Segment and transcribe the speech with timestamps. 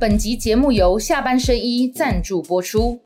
[0.00, 3.02] 本集节目由下半身衣赞助播出。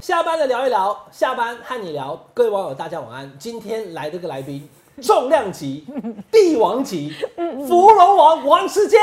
[0.00, 2.24] 下班的聊一聊，下班和你聊。
[2.32, 3.32] 各位网友，大家晚安。
[3.36, 4.68] 今天来这个来宾，
[5.02, 5.84] 重量级、
[6.30, 7.12] 帝王级、
[7.66, 9.00] 芙蓉王王世坚。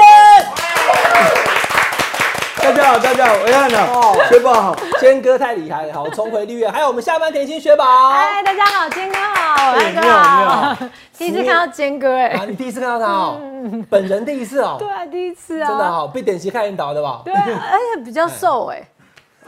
[2.72, 6.70] 大家好，大家好，我安好，雪宝好，坚哥太厉害了，好，重回绿叶。
[6.70, 7.84] 还有我们下班甜心雪宝。
[8.12, 10.78] 嗨，大家好，坚哥好，大哥好，
[11.18, 13.42] 第一次看到坚哥哎啊，，你第一次看到他哦，
[13.90, 17.20] 本人第一次哦，对啊，第一次啊，真的好，被典籍看引导的吧？
[17.26, 17.44] 对啊，
[17.74, 18.82] 而且比较瘦哎，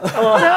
[0.02, 0.50] 怎么比较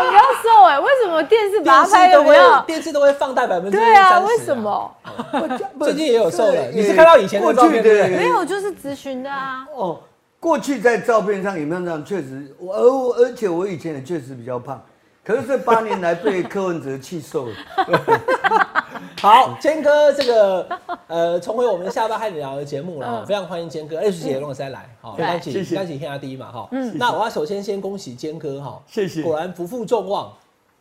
[0.44, 0.78] 瘦哎？
[0.78, 2.60] 为什么电视把拍的都会比较？
[2.64, 4.54] 电视都会放大百分之对啊，为什？
[4.58, 4.94] 么？
[5.80, 9.66] 最近也有瘦了，你是看到以前的照片对不对没有，就是咨询的啊。
[9.74, 9.98] 哦，
[10.40, 12.06] 过去在照片上有没有这样？
[12.06, 14.82] 确实，我而我而且我以前也确实比较胖，
[15.24, 17.54] 可是这八年来被柯文哲气瘦了。
[19.20, 20.70] 好，坚哥这个
[21.08, 25.76] 呃，重回我们下班和你聊的节目了哈，非常欢迎坚哥，H 姐龙山来，好，对刚起谢谢。
[25.86, 29.24] 天下第一嘛哈，嗯，那我要首先先恭喜坚哥哈，谢谢。
[29.24, 30.32] 果然不负众望，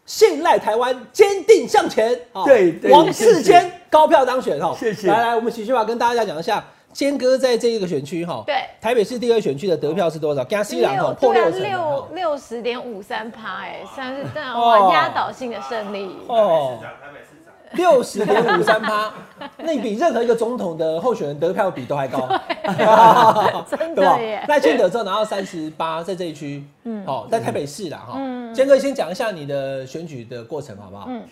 [0.04, 2.44] 信赖台湾，坚定向前，哈。
[2.44, 5.08] 对对王世谢坚高票当选哈，谢谢。
[5.08, 6.62] 来来，我们喜剧法跟大家讲一下。
[6.96, 8.54] 坚哥在这一个选区哈，对。
[8.80, 10.42] 台北市第二选区的得票是多少？
[10.44, 14.60] 加西兰哈破六六六十点五三趴哎，算是但哦。
[14.60, 16.16] 哇压倒性的胜利。
[16.26, 16.78] 哦，
[17.72, 19.12] 六十点五三趴，
[19.58, 22.26] 那你比任何一个总统的候选人得票比都还高，
[23.68, 24.42] 真的耶。
[24.48, 28.54] 赖清德之后拿到三十八，在这一区，嗯，好，在台北市啦，哈，嗯。
[28.54, 31.04] 坚哥先讲一下你的选举的过程好不好？
[31.10, 31.22] 嗯，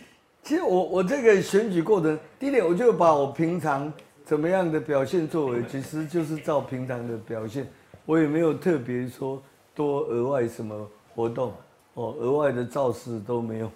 [0.43, 3.91] 其实我我这个选举过程，第一点我就把我平常
[4.25, 7.67] 怎么样的表现作为，其实就是照平常的表现，
[8.07, 9.43] 我也没有特别说
[9.75, 11.53] 多额外什么活动
[11.93, 13.71] 哦，额外的造势都没有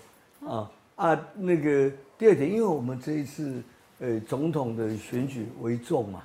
[0.47, 1.29] 啊啊。
[1.35, 3.63] 那个第二点，因为我们这一次
[3.99, 6.23] 呃总统的选举为重嘛，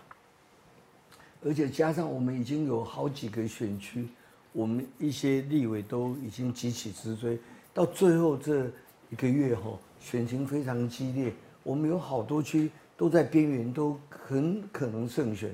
[1.43, 4.07] 而且加上我们已经有好几个选区，
[4.53, 7.37] 我们一些立委都已经急起直追，
[7.73, 8.67] 到最后这
[9.09, 15.53] 一个月哈，选情非常激烈，我们有好多区都在边缘，都很可能胜选，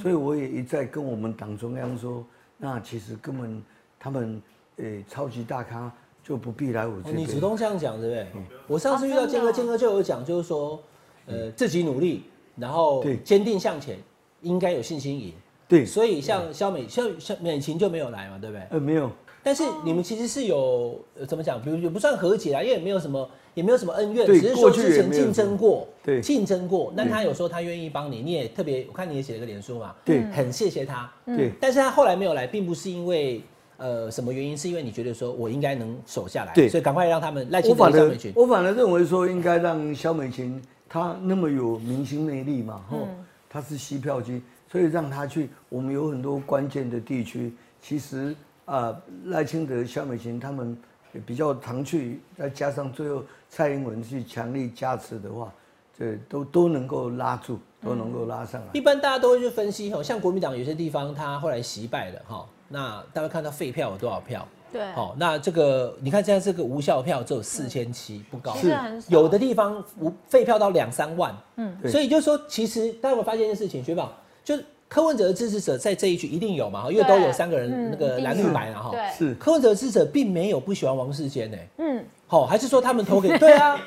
[0.00, 2.24] 所以我也一再跟我们党中央说，
[2.56, 3.62] 那其实根本
[3.98, 4.40] 他们
[4.76, 5.90] 诶、超级大咖
[6.22, 7.14] 就不必来我这边。
[7.14, 8.26] 哦你主动这样讲，对不对？
[8.66, 10.80] 我上次遇到啊真的哦坚哥，建哥就有讲，就是说，
[11.26, 12.24] 呃，自己努力，
[12.56, 13.98] 然后对坚定向前，
[14.42, 15.32] 应该有信心赢。
[15.68, 18.66] 对，所以像肖美、肖肖美琴就没有来嘛，对不对？
[18.70, 19.10] 呃没有，
[19.42, 26.92] 但是你们其实是有、呃怎么讲，比如也不算和解啊，因为也没有什么也没有什么恩怨，只是说之前竞争过，对竞争过。
[26.94, 31.10] 那他有说他愿意帮你，你也特别，我看你也写了个脸书嘛，对很谢谢他。
[31.24, 33.40] 对但是他后来没有来，并不是因为
[33.78, 38.32] 呃什么原因，是因为你觉得说我应该能守下来，对所以赶快让他们赖清德、反而肖美琴。
[38.36, 43.08] 我反而认为说应该让萧美琴她那么有明星魅力嘛，吼、
[43.48, 45.48] 她是吸票机，所以让她去。
[45.70, 48.36] 我们有很多关键的地区，其实
[48.66, 48.94] 啊
[49.24, 50.76] 赖清德、萧美琴他们
[51.14, 53.24] 也比较常去，再加上最后
[53.56, 55.50] 蔡英文去强力加持的话，
[55.98, 58.66] 这都都能够拉住，都能够拉上来。
[58.74, 64.46] 一般大家都会去分析哈，像国民党有些地方他后来惜败了哈，那大家看到废票有多少票？
[64.70, 68.52] 对，好，那这个你看现在这个无效票只有四千七，不高。
[68.56, 69.08] 其实很少。
[69.08, 71.90] 有的地方无废票到两三万，嗯，对。
[71.90, 74.12] 所以就说其实大家有没有发现一件事情，学宝
[74.44, 79.34] 就是柯文哲的支持者在这一局一定有嘛，哈因为都有三个人嗯那个蓝绿白嘛，哈，对，是。
[79.36, 83.78] 柯文哲的支持者并没有不喜欢王世坚呢，嗯，好，还是说他们投给 对啊，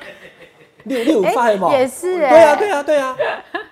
[0.84, 3.16] 六六哎发嘛，也是哎对啊对啊对啊，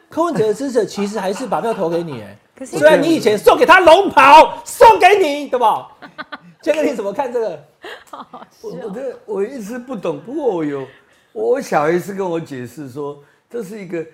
[0.09, 5.89] 柯文哲的支持者其实还是把票投给你哎，虽然你以前送给他龙袍，送给你，对吧？
[6.61, 7.65] 这个你怎么看这个？
[8.61, 10.87] 我我这我一直不懂，不过我有
[11.33, 14.05] 我小 S 跟我解释说，这是一个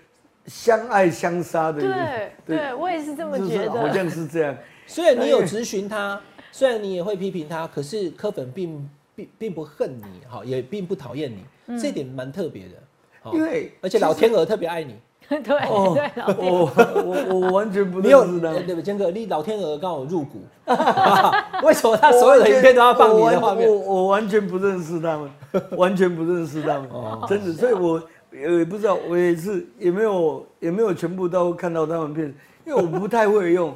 [0.46, 3.70] 相爱相杀的对对，我也是这么就是觉得。
[3.72, 4.54] 好像是这样。
[4.86, 6.20] 虽然你有质询他，
[6.52, 13.32] 虽然你也会批评他，可是柯粉并并并不恨你，哈，也并不讨厌你，这点蛮特别的。
[13.32, 14.96] 因为而且老天鹅特别爱你，
[15.26, 16.70] 对对，老天 我
[17.06, 18.62] 我我完全不认识他呃。
[18.62, 18.82] 对不对？
[18.82, 20.42] 坚哥，你老天鹅刚好入股，
[21.64, 23.78] 为什么他所有的影片都要放你的画面我？
[23.78, 25.30] 完我我完全不认识他们，
[25.78, 27.52] 完全不认识他们，哦真的。
[27.54, 32.26] 所以我也不知道，我也是也没有也没有全部都看到他们片，
[32.66, 33.74] 因为我不太会用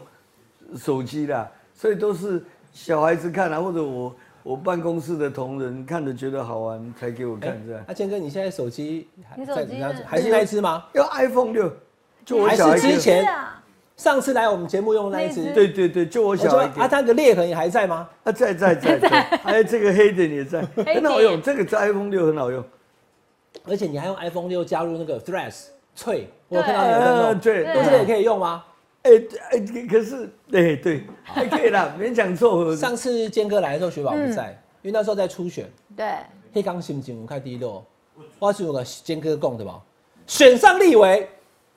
[0.76, 2.44] 手机啦，所以都是
[2.75, 4.14] 小孩子看啊，或者我
[4.49, 7.85] 我办公室的同仁看着觉得好玩才给我看这样。
[7.87, 10.87] 啊，坚哥，你现在手机还在还是那一只吗？
[10.95, 11.71] 要 iPhone 六，
[12.25, 13.27] 就我小孩之前
[13.95, 15.53] 上次来我们节目用的那一只。
[15.53, 18.09] 对对对，就我小孩给啊，它的裂痕也还在吗？
[18.25, 19.09] 啊，在在在在，
[19.43, 21.43] 还有 这个黑点也在，很好用。
[21.43, 22.65] 这个在 iPhone 六很好用，
[23.67, 28.65] 而且你还用 iPhone 六加入那个 Threads 脆，我看到你有在呃，用，对，用这个也可以用吗？
[29.08, 29.22] 哎
[29.52, 32.76] 哎，可是哎对，还可以啦，勉强凑合。
[32.76, 34.50] 上次坚哥来的时候，雪宝不在，
[34.82, 36.06] 因为那时候在初选，对，
[36.52, 37.82] 黑刚心情我看第一路，
[38.38, 39.81] 我是有个坚哥供的吧，
[40.26, 41.28] 选上立委，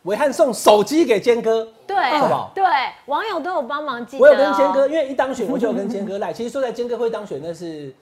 [0.03, 2.63] 伟汉送手机给坚哥，对是吧，对，
[3.05, 4.19] 网友都有帮忙记、哦。
[4.21, 6.33] 我有跟坚哥，因为一当选我就有跟坚哥赖。
[6.33, 7.93] 其实说在坚哥会当选，那是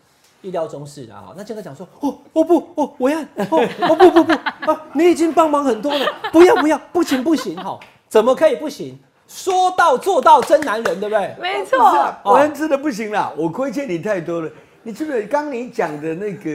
[0.42, 1.34] 意料中事的啊。
[1.36, 4.34] 那坚哥讲说，哦哦不哦，伟岸哦哦不不不
[4.72, 7.78] 啊，你已经帮忙很多了，不要不要，不行不行哈，
[8.08, 8.98] 怎么可以不行？
[9.30, 11.36] 说到做到真男人，对不对？
[11.40, 14.50] 没错，啊，我真的不行了，我亏欠你太多了。
[14.82, 16.50] 你记不记得刚你讲的那个，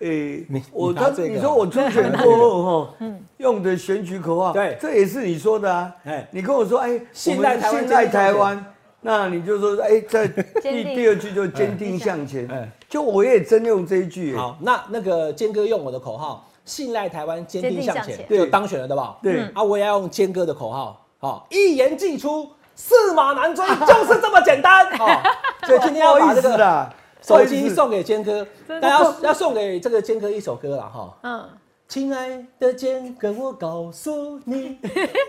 [0.00, 2.94] 诶、你我他你说我初选过 后哈，
[3.38, 4.76] 用的选举口号，对。
[4.78, 5.90] 这也是你说的啊。
[6.04, 6.28] 哎。
[6.30, 8.66] 你跟我说，哎，信赖台湾信赖台湾，
[9.00, 12.46] 那你就说，哎，在第第二句就坚定向前。
[12.48, 12.70] 哎。
[12.86, 18.38] 就我也真用这一句，哎好，那那个坚哥用我的口号，信赖台湾，坚定向前坚定向，前。
[18.38, 19.16] 就当选了，对吧？
[19.22, 19.40] 对。
[19.54, 24.90] 啊，我也要用坚哥的口号，好，一言既出，驷马难追，就是这么简单。
[24.96, 25.06] 好，
[25.66, 26.90] 所以今天要把这个
[27.20, 31.14] 手机送给坚哥，真的但要要送给这个坚哥一首歌了哈。
[31.22, 31.46] 嗯，
[31.86, 34.78] 亲爱的坚哥，我告诉你，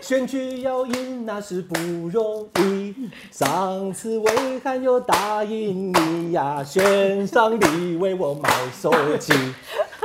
[0.00, 1.78] 选举要赢那是不
[2.08, 3.10] 容易。
[3.30, 8.48] 上次伟汉又答应你呀，选上你为我买
[8.80, 9.34] 手机。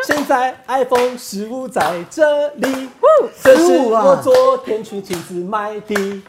[0.05, 2.89] 现在 iPhone 十五在这里，
[3.43, 4.03] 这是15啊。
[4.05, 6.21] 我昨天去亲自买的。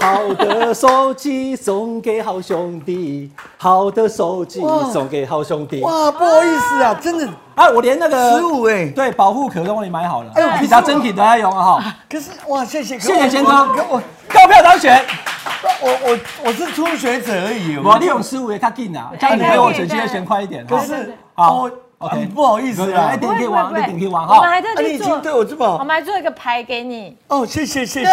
[0.00, 4.60] 好的手机送给好兄弟，好的手机
[4.92, 5.80] 送给好兄弟。
[5.80, 7.28] 哇，不好意思啊，真的。
[7.54, 10.30] 啊，我连那个十五哎，对，保护壳都帮你买好了。
[10.34, 11.94] 哎呦哎，比较真品的要用啊哈。
[12.08, 13.46] 可是哇，谢谢，谢谢先生。
[13.46, 15.04] 我我高票当选，
[15.82, 20.64] 我我我是初学者而已，我利用十五也较紧啊，这样你给我选机会先快一点。
[20.66, 21.62] 可是好。
[21.62, 21.70] 我
[22.34, 23.18] 不好意思啊一。
[23.18, 24.36] 点可以玩，不会一点可以玩哈。
[24.36, 27.16] 我们还特啊，你已经对我这么好我们还做一个牌给你。
[27.28, 28.10] 哦，谢谢谢谢。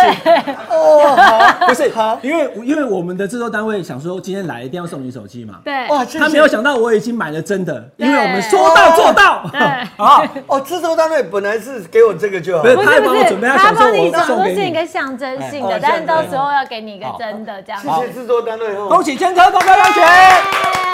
[0.70, 5.60] 哦，好， 不是好，因为因为我们的制作单位想说今天来一定要送你手机嘛。
[5.64, 5.88] 对，
[6.20, 9.44] 他没有想到我已经买了真的，因为我们说到做到。
[9.98, 12.70] 好，哦，制作单位本来是给我这个就好不。
[12.70, 17.82] 是不他还帮我准备他想说帮你我送给你说是一个象征性的但是到时候要给你一个真的这样。
[17.82, 18.88] 谢谢制作单位哦。
[18.90, 20.85] 恭喜千哥高票当选。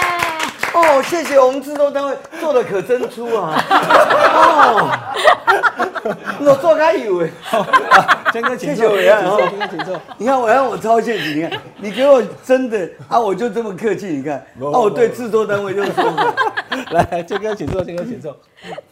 [0.74, 3.62] 哦，谢谢我们制作单位做的可真粗啊！
[4.34, 4.90] 哦，
[6.40, 7.30] 我做开以为，
[8.32, 10.00] 坚哥，请谢谢伟岸哦坚哥请坐。
[10.18, 14.38] 你看我让我超现实，你看你给我真的啊，我就这么客气，你看。
[14.38, 16.04] 啊，我对制作单位就说，
[16.92, 18.36] 来，坚哥请坐，坚哥请坐。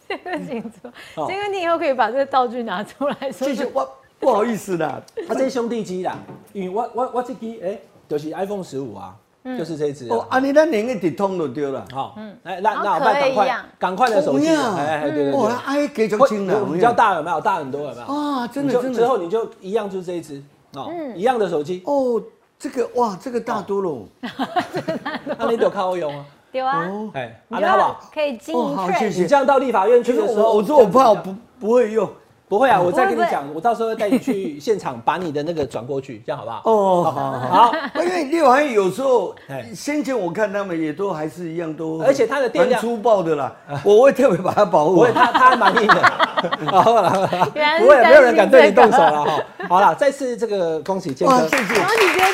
[0.08, 1.26] 这个请坐，好。
[1.28, 3.46] 这个你以后可以把这个道具拿出来说。
[3.46, 3.88] 谢谢我
[4.18, 6.14] 不好意思啦，他，这兄弟机啦，
[6.52, 7.78] 因为我我我这机哎，
[8.08, 9.14] 就是 iPhone 十五啊，
[9.58, 10.16] 就是这一只啊。
[10.16, 11.84] 哦，安尼咱连个直通就对了。
[11.92, 17.40] 好，来，那好那我们赶快赶快的手机哎哎，对对哇对，，哎，给就会轻了，比较大有没有？
[17.40, 18.06] 大很多有没有？
[18.06, 18.98] 啊，真的你就真的。
[18.98, 20.42] 之后你就一样就是这一只
[20.74, 22.22] 哦，一样的手机，哦，
[22.58, 24.08] 这个哇，这个大多了，
[25.38, 28.10] 那你得靠我用啊，对啊，哦，哎，你就要啊那好不好？
[28.12, 29.22] 可以经营哦好谢谢。
[29.22, 32.08] 你这样到立法院去的时候，我我说我怕我不不会用，
[32.50, 36.62] 不会啊，我再跟你讲，我到时候带你去 现场把你的那个转过去，这样好不好？
[36.64, 37.72] 哦，好好好。
[38.02, 43.52] 因为六韩有时候哎，先前我看他们也都还是一样都，而且它的电量蛮粗暴的啦，
[43.84, 45.20] 我会特别把它保护不会，好。
[45.26, 46.02] 他他还蛮硬的。
[46.72, 47.28] 好了
[47.78, 49.38] 不会，没有人敢对你动手了哈。
[49.68, 51.56] 好了，再次这个恭喜坚哇，哥谢。
[51.56, 52.32] 谢，恭喜健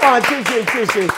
[0.00, 0.06] 哥。
[0.08, 1.08] 哇，谢谢谢谢，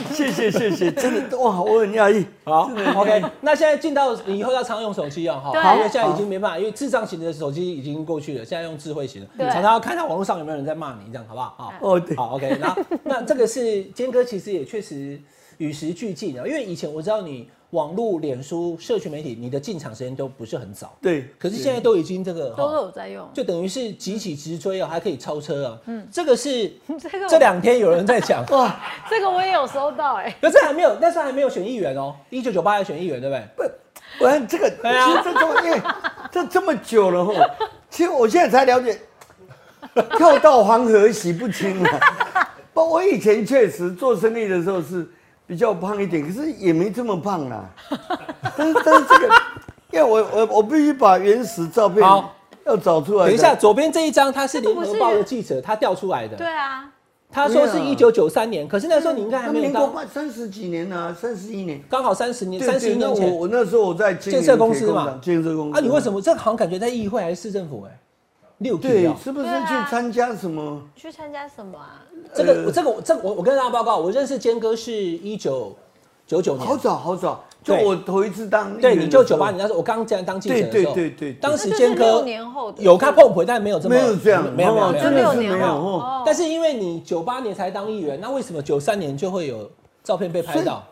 [0.12, 2.26] 谢谢谢谢，真的哇，我很讶异。
[2.44, 5.60] 好，OK，那现在进到你以后要常用手机哦，对。
[5.60, 11.54] 哈，因为现在已经没办法，因为智障型的手机已经过去了，现在用智慧型的，常常要看看网络上有没有人在骂你，这样好不好？
[11.56, 15.20] 好，哦，对，好，OK，那那这个是坚哥，其实也确实
[15.58, 28.44] 与时俱进啊，因为以前我知道你网络、脸书、社群媒体，你的进场时间都不是很早，对，可是现在都已经这个都有在用，就等于是急起直追啊，还可以超车啊，嗯，这个是 这个这两天有人在讲。
[28.52, 33.42] 哇，这个我也有收到哎，可是还没有，那时候还没有选议员哦，一九九八还选议员，对不对？
[33.56, 35.82] 不，我看这个，其实这这么，因为
[36.30, 37.32] 这这么久了哈，
[37.88, 39.00] 其实我现在才了解，
[40.18, 42.00] 跳到黄河洗不清啊。
[42.74, 45.08] 不，我以前确实做生意的时候是
[45.52, 47.68] 比较胖一点，可是也没这么胖啦。
[48.56, 49.34] 但是但是这个，
[49.92, 52.02] 因为我我我必须把原始照片
[52.64, 53.26] 要找出来。
[53.26, 56.38] 等一下，，左边这一张他是联合报的记者，他调出来的。
[56.38, 56.90] 对啊，
[57.30, 61.78] 他说是一九九三年，可是那时候你应该还没有到，民国八三十几年啊，三十一年。
[61.86, 65.76] 刚好三十年、对三十一年前我我那时候我在建设公司嘛建设公司。
[65.76, 67.86] 啊，你为什么这好像感觉在议会还是市政府？
[67.86, 67.98] 哎，
[68.62, 70.80] 六对啊，，是不是去参加什么？
[70.94, 72.02] 去参加什么啊？
[72.34, 75.74] 这个这个我这个我我跟大家报告，我认识坚哥是一九
[76.26, 76.66] 九九年。
[76.66, 82.82] 好，早好早，就我头一次当对，你就九八年那时候，我刚进来当记者的时候，对对对对当时坚哥六年后的。
[82.82, 89.70] 有看碰回，但没有这么没有这样，哦没有没有没有真的是没有但是因为你九八年才当议员，那为什么九三年就会有
[90.02, 90.82] 照片被拍到？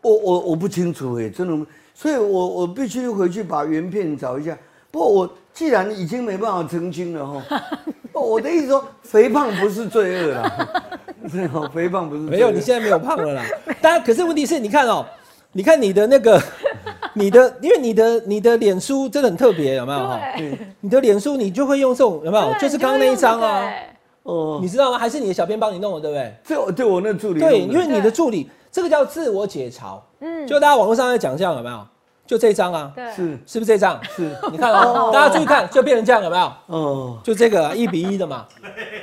[0.00, 4.58] 我我我不清楚哎，真的，所以我我必须回去把原片找一下。
[4.90, 7.42] 不过我既然已经没办法澄清了哈，
[8.12, 10.68] 我的意思说，肥胖不是罪恶啦，
[11.30, 13.44] 对哦，肥胖不是罪没有，你现在没有胖了啦。
[13.80, 15.04] 当然，可是问题是，你看哦，
[15.52, 16.40] 你看你的那个，
[17.14, 20.18] 你的，因为你的你的脸书真的很特别，有没有哈？
[20.36, 22.54] 对，你的脸书你就会用这种有没有？
[22.58, 23.70] 就是刚刚那一张啊，
[24.22, 24.98] 哦，你知道吗？
[24.98, 26.34] 还是你的小编帮你弄的，对不对？
[26.44, 29.98] 这对我那助理对，因为你的助理，这个叫自我解嘲。
[30.20, 31.86] 嗯，就大家网络上在讲这样有没有？
[32.32, 34.00] 就这一张啊，对，是是不是这张？
[34.16, 36.50] 是你看哦，大家注意看，就变成这样有没有？
[36.64, 38.46] 哦，就这个啊一比一的嘛。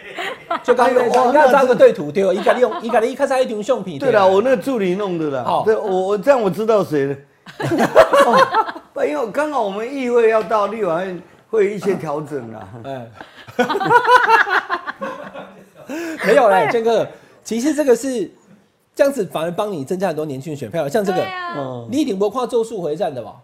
[0.63, 3.99] 就刚刚那张，那这你看这样个对图对哦，一个利用一个一看上一张相片。
[3.99, 5.63] 对了，我那个助理弄的啦好。
[5.63, 7.15] 对，我我这样我知道谁了。
[8.25, 11.21] 哦不因为刚好我们议会要到立法院
[11.51, 12.67] 会有一些调整啦。
[12.83, 13.11] 哎，
[16.25, 17.07] 没有嘞，建哥，
[17.43, 18.31] 其实这个是
[18.99, 20.85] 这样子，反而帮你增加很多年轻人选票。
[20.89, 21.25] 像这个
[21.89, 23.41] 你一定不跨咒术回战的吧？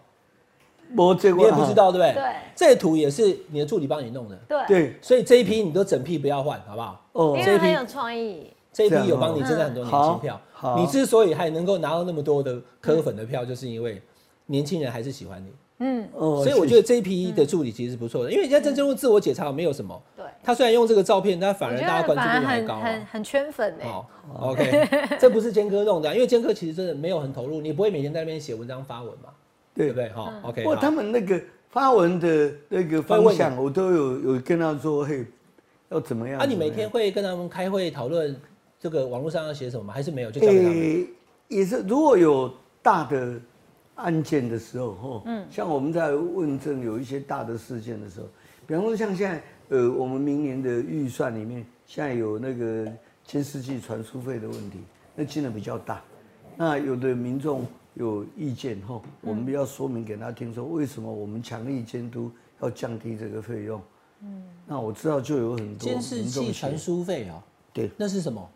[0.94, 2.12] 我这你也不知道对不对？
[2.12, 7.00] 对这个图也是你的助理帮你弄的，对，对所以这一批你都整批不要换，好不好？
[7.42, 10.38] 这一批很有创意，这一批有帮你增加很多年轻票。
[10.76, 14.02] 你之所以还能够拿到那么多的科粉的票，就是因为
[14.44, 15.48] 年轻人还是喜欢你。
[15.78, 20.00] 嗯，哦所以我觉得这一批的助理其实是不错的，因为人家真正用自我解嘲没有什么。
[20.16, 24.06] 对，他虽然用这个照片，但反而大家关注度还高很很圈粉哎，哦
[24.40, 24.88] ，OK，
[25.20, 29.28] 这不是坚哥弄的啊，因为坚哥其实真的没有很投入，你不会每天在那边写文章发文嘛，
[29.74, 30.08] 对对不对？
[30.08, 35.26] 哈，OK，不过他们那个发文的那个方会向，我都有有跟他说，嘿，
[35.90, 36.40] 要怎么样？
[36.40, 38.34] 啊，你每天会跟他们开会讨论
[38.80, 39.92] 这个网络上要写什么吗？
[39.92, 41.06] 还是没有就交给他们？
[41.48, 42.50] 也是如果有
[42.82, 43.38] 大的
[43.96, 48.26] 案件的时候，哈，嗯，像我们在问政有一些大的事件的时候，
[48.66, 52.90] 比方说像现在，呃，我们明年的预算里面，现在有那个
[53.24, 54.80] 监视器传输费的问题，
[55.14, 56.02] 那金额比较大，
[56.56, 63.80] 那有的民众有意见哈，我们要说明给他听，说为什么我们强力监督要降低这个费用，
[64.22, 67.90] 嗯，那我知道就有很多监视器传输费啊，对。
[67.96, 68.46] 那是什么？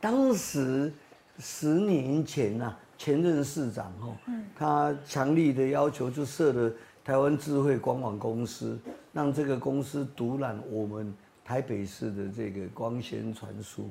[0.00, 0.92] 当时
[1.38, 4.16] 十年前呐、前任市长哈，
[4.54, 6.72] 他强力的要求就设了
[7.04, 8.78] 台湾智慧光网公司，
[9.12, 11.12] 让这个公司独揽我们
[11.44, 13.88] 台北市的这个光纤传输。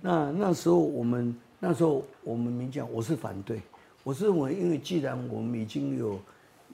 [0.00, 3.60] 那那时候我们那时候我们民讲，我是反对，
[4.04, 6.18] 我是认为，因为既然我们已经有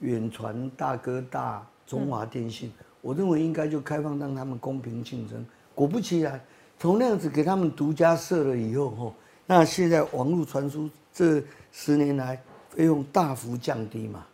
[0.01, 2.71] 远传大哥大、中华电信，
[3.01, 5.45] 我认为应该就开放让他们公平竞争。
[5.75, 6.39] 果不其然，
[6.77, 9.13] 从那样子给他们独家设了以后，吼，
[9.45, 14.25] 那现在网络传输这十年来费用大幅降低嘛，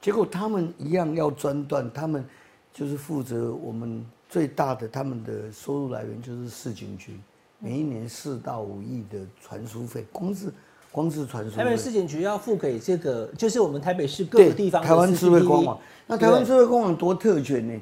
[0.00, 2.24] 结果他们一样要专断，他们
[2.72, 7.20] 就是负责我们最大的他们的收入来源就是市警局，
[7.58, 10.50] 每一年四到五亿的传输费，光是
[10.90, 11.54] 光是传输。
[11.54, 15.78] 台北市警局要付给这个，就是我们台北市各个地方的台湾智慧光网。
[16.06, 17.78] 那台湾智慧光网多特权呢？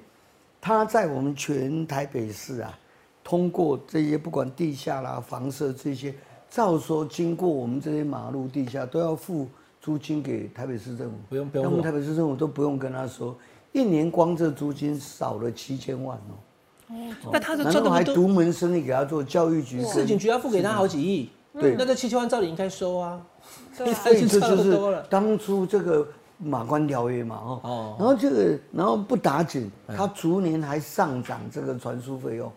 [0.60, 2.76] 它在我们全台北市啊，
[3.22, 6.12] 通过这些不管地下啦、房舍这些，
[6.54, 9.48] 照说经过我们这些马路地下都要付
[9.80, 13.36] 租金给台北市政府，不用不用我们台北市政府都不用跟他说，
[13.72, 16.94] 一年光这租金少了七千万哦。
[17.32, 21.74] 那他的然后还赚那么多，独门生意给他做，教育局市警局要付给他好几亿，对。
[21.76, 23.20] 那这七千万照理应该收啊，
[23.74, 23.92] 所以
[24.28, 25.02] 这差就不多了。
[25.02, 26.06] 是当初这个
[26.38, 27.96] 马关条约嘛，哦，哦。
[27.98, 32.52] 然后这个然后不打紧，他逐年还上涨这个传输费用，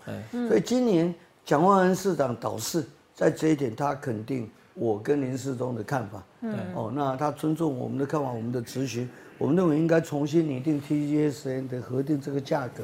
[0.47, 1.11] 所以今年
[1.43, 2.85] 蒋万安市长导示
[3.17, 6.55] 在这一点他肯定我跟林世忠的看法，嗯。
[6.75, 9.09] 哦，那他尊重我们的看法，我们的咨询，
[9.39, 12.83] 我们认为应该重新拟定 TGSN 的核定这个价格，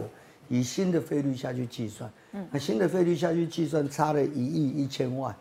[0.50, 2.12] 以新的费率下去计算，
[2.50, 5.36] 那新的费率下去计算差了一亿一千万。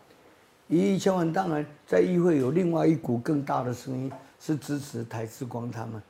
[0.68, 6.02] 一亿一千万，当然在议会有另外一股更大的声音是支持台之光他们，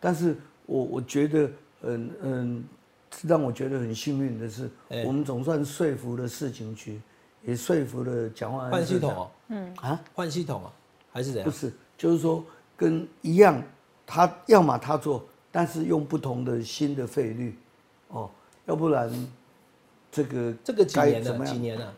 [0.00, 0.36] 但是
[0.66, 1.50] 我我觉得，
[1.82, 2.64] 嗯嗯，
[3.22, 5.04] 让我觉得很幸运的是，哎。
[5.04, 7.00] 我们总算说服了市警局，
[7.44, 9.30] 也说服了蒋万安换系统哦，
[9.76, 10.72] 啊，换系统啊，
[11.12, 11.50] 还是怎样？
[11.50, 12.44] 不是，就是说
[12.76, 13.62] 跟一样，
[14.06, 17.54] 他要么他做，但是用不同的新的费率，
[18.08, 18.30] 哦，
[18.66, 19.10] 要不然
[20.10, 21.24] 这个这个几该年了？
[21.24, 21.94] 怎么样几年了？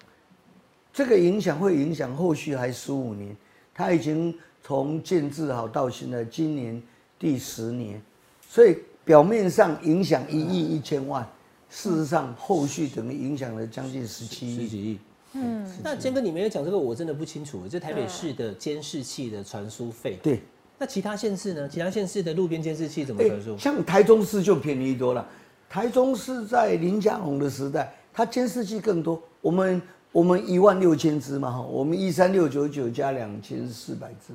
[0.93, 3.37] 这个影响会影响后续还十五年，
[3.73, 6.83] 他已经从建制好到现在，今年
[7.19, 8.03] 第十年，
[8.49, 11.23] 所以表面上影响一亿一千万，
[11.71, 14.61] 事实上后续等于影响了将近十七亿。
[14.61, 14.99] 十几亿。
[15.37, 17.63] 嗯，那坚哥你没有讲这个，我真的不清楚。
[17.69, 20.41] 这台北市的监视器的传输费，对，
[20.79, 21.69] 那其他县市呢？
[21.69, 23.59] 其他县市的路边监视器怎么哎传输？
[23.59, 25.27] 像台中市就便宜多了。
[25.69, 29.21] 台中市在林佳龙的时代，它监视器更多。
[29.41, 34.33] 我们我们一万六千只嘛哈，我们一三六九九加两千四百只。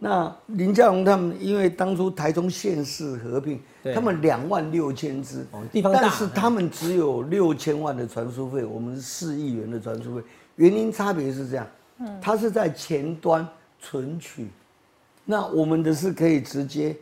[0.00, 3.60] 那林佳龙他们因为当初台中县市合并，
[3.94, 10.22] 他们两万六千只，哦地方大但是他们只有六千万的传输费，我们是四亿元的传输费。
[10.54, 11.66] 原因差别是这样，
[12.20, 13.46] 它是在前端
[13.80, 14.48] 存取，
[15.24, 16.96] 那我们的是可以直接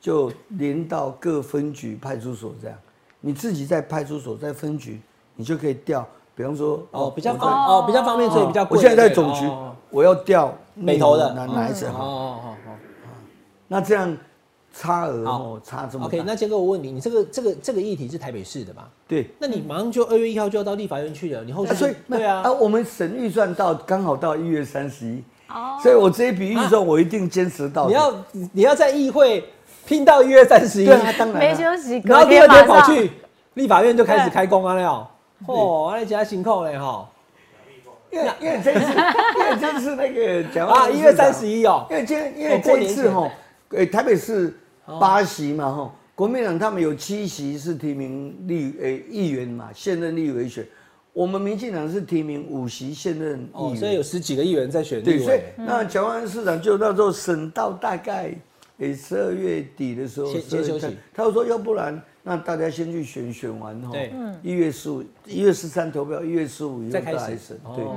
[0.00, 2.76] 就连到各分局派出所这样，
[3.20, 5.00] 你自己在派出所在分局，
[5.36, 6.04] 你就可以调，
[6.34, 8.76] 比方说哦，比较方哦，比较方便，所以比较贵。
[8.76, 11.98] 我现在在总局哦，我要调北投的哪哪一层哦？
[11.98, 12.72] 哦哦
[13.68, 14.16] 那这样
[14.74, 18.88] 差额哦差这哦么，OK，那杰哥我问你，你这个这个这个议题是台北市的吧？
[19.06, 19.30] 对。
[19.38, 25.22] 那你马上就二月一号就要到立法院去了，你后续就啊所以对啊啊，，我们省预算到刚好到一月三十一，
[25.82, 27.90] 所以我这一笔预算我一定坚持到底。
[27.90, 28.14] 你要
[28.52, 29.44] 你要在议会
[29.86, 33.10] 拼到一月三十一对，啊，当然没啊休息，然后第二天跑去
[33.54, 35.10] 立法院就开始开工啊了。
[35.46, 37.08] 哦，那加辛苦嘞哈。
[38.12, 38.86] 因为因为这次
[39.38, 41.86] 因为这次那个讲啊，一月三十一，哦。
[41.90, 43.30] 因为今天因哦为这一次哈，
[43.70, 44.52] 呃，台北市
[44.98, 50.66] 八席嘛哈，国民党他们有七席是提名立诶议员嘛，现任立委选，
[51.12, 53.40] 我们民进党是提名五席现任
[53.70, 55.40] 议所以有十几个议员在选对，所以。
[55.56, 58.34] 那蒋万安市长就那时候审到大概
[58.78, 60.96] 诶十二月底的时候，先先休息。
[61.14, 64.12] 他就说要不然那大家先去选，选完哈，对，
[64.42, 67.18] 一月十五、一月十三投票，一月十五以后再开始。
[67.18, 67.96] 再来审，对，哦。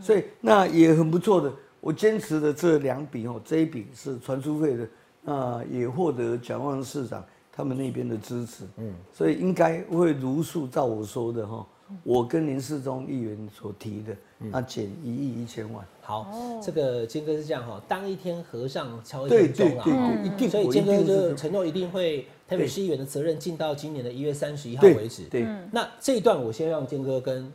[0.00, 1.52] 所以那也很不错的。
[1.80, 4.88] 我坚持的这两笔哦，这一笔是传输费的，
[5.22, 11.66] 那也获得蒋万市长他们那边的支持，嗯，所以应该会如数照我说的哈，
[12.02, 15.84] 我跟林世忠议员所提的，那减一亿一千万。
[16.00, 16.26] 好，
[16.62, 25.24] 这个坚哥是这样哈，当一天和尚敲一对天钟啊，对对哈对一定所以坚哥就承诺一定会台北市议员的责任尽到今年的一月三十一号对为止。
[25.24, 27.52] 对，那这一段我先让坚哥跟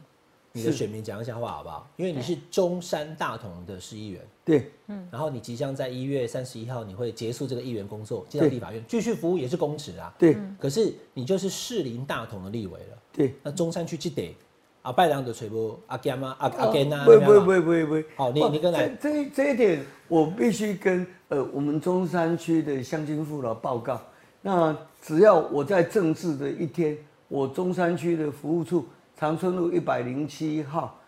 [0.51, 0.77] 你的是。
[0.77, 1.89] 选民讲一下话好不好？
[1.95, 4.71] 因为你是中山大同的市议员，对。
[4.87, 5.07] 嗯。
[5.11, 8.51] 然后你即将在一月三十一号你会结束这个议员工作，进到对。
[8.51, 10.13] 立法院继续服务也是公职啊。
[10.19, 10.37] 对。
[10.59, 13.33] 可是你就是士林大同的立委了，对。
[13.41, 14.35] 那中山区这得
[14.83, 18.87] 啊拜郎的吹波阿甘啊阿阿甘啊，不不不不不，好你哦你跟来。
[19.01, 23.99] 这这这一点，我必须跟呃我们中山区的乡亲父老报告。
[24.45, 26.95] 那只要我在政治的一天，
[27.29, 28.85] 我中山区的服务处
[29.17, 30.99] 长春路一百零七号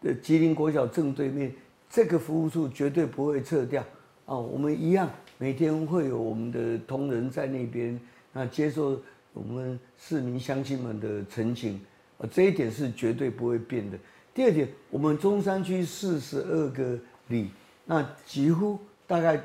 [0.00, 1.52] 的吉林国小正对面，
[1.90, 3.82] 这个服务处绝对不会撤掉
[4.24, 4.36] 啊。
[4.36, 8.00] 我们一样每天会有我们的同仁在那边，
[8.32, 8.96] 那接受
[9.32, 11.80] 我们市民乡亲们的陈情。
[12.18, 13.98] 呃，这一点是绝对不会变的。
[14.32, 17.50] 第二点，我们中山区四十二个里，
[17.84, 19.42] 那几乎大概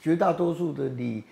[0.00, 1.22] 绝大多数的里，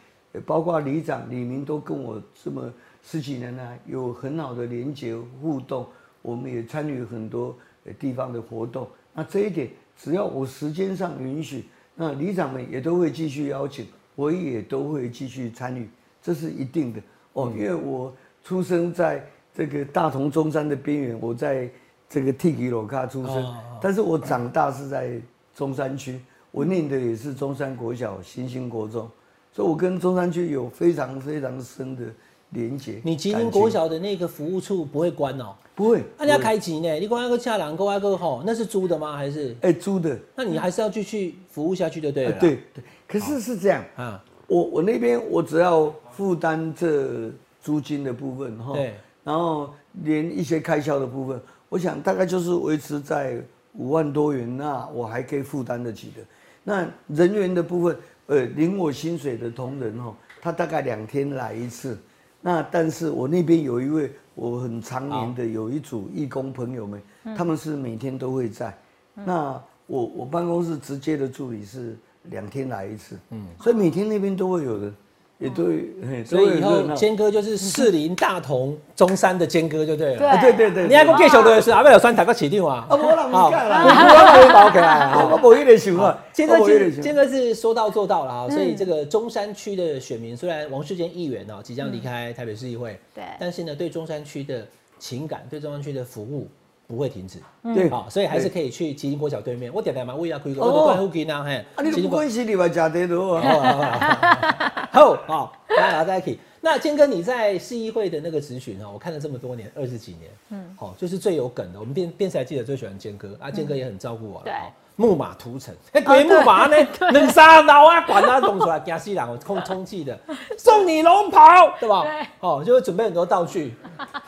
[0.44, 2.72] 包括里长、李明都跟我这么
[3.02, 5.86] 十几年来有很好的连结互动，
[6.22, 8.88] 我们也参与很多呃地方的活动。
[9.14, 15.88] 那这一点，只要我时间上允许，那里长们也都会继续邀请，我也都会继续参与，
[16.20, 17.00] 这是一定的
[17.32, 17.52] 哦。
[17.56, 21.70] 因为我出生在这个大同中山的边缘，我在
[22.08, 25.20] 这个 T 吉罗卡出生，哦但是我长大是在
[25.54, 26.20] 中山区，
[26.50, 29.08] 我念的也是中山国小、新兴国中，
[29.56, 32.02] 所以我跟中山区有非常非常深的
[32.50, 33.00] 连结。
[33.02, 35.54] 你吉林国小的那个服务处不会关哦？
[35.74, 36.92] 不会，那、你要开机呢？
[36.96, 39.16] 你光那个恰郎，光那个吼，那是租的吗？
[39.16, 39.56] 还是？
[39.62, 42.36] 哎租的，那你还是要继续服务下去就对了啦。
[42.36, 47.30] 呃对对，可是是这样，啊，我我那边我只要负担这
[47.62, 48.92] 租金的部分哈，对，
[49.24, 49.70] 然后
[50.04, 51.40] 连一些开销的部分，
[51.70, 53.42] 我想大概就是维持在
[53.72, 56.22] 五万多元，那我还可以负担得起的。
[56.62, 61.98] 那人员的部分，呃，领我薪水的同仁哦，他大概两天来一次。
[62.40, 67.02] 那但是我那边有一位我很常年的有一组义工朋友们，
[67.36, 68.76] 他们是每天都会在。
[69.14, 74.94] 那我我办公室直接的助理是两天来一次，嗯，所以每天那边都会有人，
[75.38, 80.18] 也都会，嘿所以以后坚哥就是士林、大同、中山的坚哥就对了。
[80.18, 82.86] 对啊对对对，你还讲继续就是阿妹有选读个起定啊？
[82.88, 85.40] 啊，我人唔敢啦，我我包起来我我啊。
[85.42, 93.22] 无迄个想法，坚哥坚哥是说到做到了啊，所以这个中山区的选民虽然王世坚议员哦即将离开台北市议会，对。
[93.38, 94.66] 但是呢对中山区的
[94.98, 96.48] 情感、对中山区的服务
[96.86, 97.40] 不会停止。
[97.74, 99.72] 对好，所以还是可以去吉林国小对面。
[99.72, 101.64] 我点点嘛，我也要开个，我都关附近啊，嘿。
[101.74, 104.88] 啊，你都不关系，你嘛食得到啊？
[104.92, 106.38] 好，好，大家来在一起。
[106.60, 111.78] 那坚哥，你在市议会的那个咨询啊，我看了这么多年，二十几年，嗯，好，就是最有梗的。
[111.78, 114.52] 我们电电视台记者最喜欢坚哥啊，坚哥也很照顾我了。
[114.98, 116.76] 木马屠城，哎，鬼木马呢？
[117.12, 119.28] 冷沙老啊，管他弄出来，惊死人！
[119.28, 120.18] 我空充气的，
[120.56, 122.02] 送你龙袍，对吧？
[122.02, 123.74] 对哦，就会准备很多道具。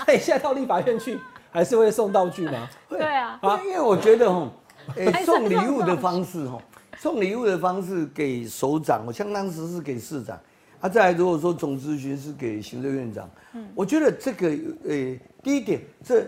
[0.06, 1.18] 那你现在到立法院去，
[1.50, 2.68] 还是会送道具吗？
[2.88, 3.60] 对啊，啊。
[3.64, 4.50] 因为我觉得哈，
[4.96, 6.58] 诶、送礼物的方式哈，
[6.98, 10.38] 送礼物的方式给首长，我相当时是给市长，
[10.80, 13.68] 啊，再来如果说总咨询是给行政院长，嗯。
[13.74, 14.48] 我觉得这个
[14.84, 16.26] 诶、第一点，这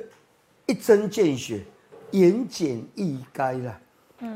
[0.67, 1.63] 一针见血，
[2.11, 3.79] 言简意赅啦。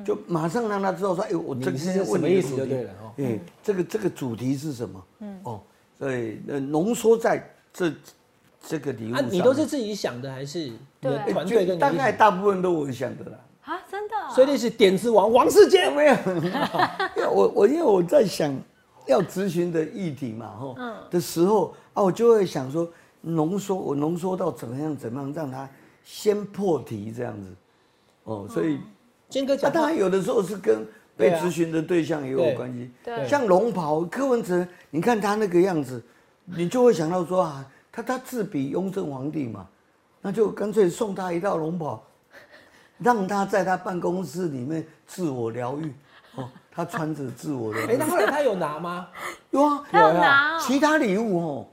[0.03, 3.13] 就马上让他知道说，哎、我这个你是什么意思就对了哦。
[3.19, 5.05] 哎、这个这个主题是什么？
[5.19, 5.61] 嗯，哦，
[5.99, 7.93] 所以呃浓缩在这
[8.67, 11.33] 这个礼物啊，你都是自己想的，还是对。
[11.33, 12.11] 团队跟你大概？
[12.13, 13.39] 大部分都我想的啦。
[13.65, 15.91] 啊，真的哦，所以那是点子王王世坚。
[15.95, 16.15] 没有，
[17.17, 18.55] 因为我我因为我在想
[19.07, 20.95] 要咨询的议题嘛，吼，嗯。
[21.11, 22.89] 的时候啊，我就会想说
[23.23, 25.69] 浓缩，我浓缩到怎么样怎么样让他
[26.03, 27.49] 先破题这样子，
[28.25, 28.81] 哦，所以啊，
[29.29, 29.75] 坚哥讲话。
[29.75, 33.27] 当然有的时候是跟被咨询的对象也有对关系，对。
[33.27, 36.03] 像龙袍柯文哲，你看他那个样子，
[36.45, 39.67] 你就会想到说啊，他他自比雍正皇帝嘛，
[40.21, 42.03] 那就干脆送他一道龙袍，
[42.99, 45.93] 让他在他办公室里面自我疗愈，
[46.35, 49.07] 哦，他穿着自我疗哎，愈那，后来他有拿吗？
[49.51, 51.67] 有啊，他有有拿哦，其他礼物哦，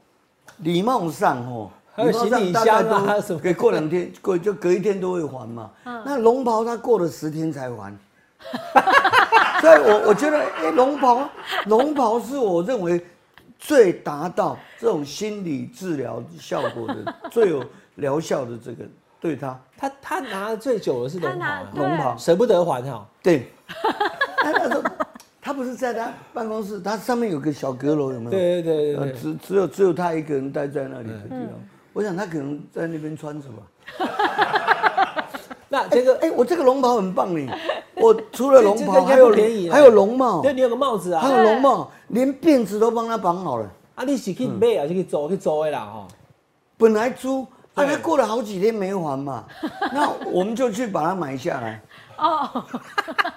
[0.58, 1.72] 礼貌上哦，
[2.12, 5.72] 行李箱啊都什么给过两天，过就隔一天都会还嘛。
[5.86, 7.96] 嗯那龙袍他过了十天才还，
[9.62, 11.30] 所以我我觉得，哎，龙袍，
[11.66, 13.04] 龙袍是我认为
[13.62, 17.64] 最达到这种心理治疗效果的、最有
[17.96, 18.84] 疗效的这个
[19.20, 23.08] 对他，他他拿的最久的是龙袍啊，龙袍舍不得还哈。
[23.22, 23.52] 对。
[24.38, 24.84] 他 那时候
[25.40, 28.32] 他不是在他办公室，他上面有个小阁楼，有没有？
[28.32, 31.50] 对对对呃，对对，只只有只有他一个人待在那里的地方。
[31.94, 33.64] 我想他可能在那边穿着吧。
[35.72, 37.54] 那坚哥，哎、我这个龙袍很棒呢。
[37.96, 43.66] 我除了 龙袍，还有不便宜啦还有龙帽对，你有个帽子啊还，有龙帽，连辫子都帮他绑好了。
[43.96, 46.08] 啊，你是去买啊，是去租去租的啦哈。
[46.78, 49.46] 本来租，啊，对他过了好几天没还嘛，
[49.94, 51.82] 那我们就去把它买下来。
[52.20, 52.66] 哦，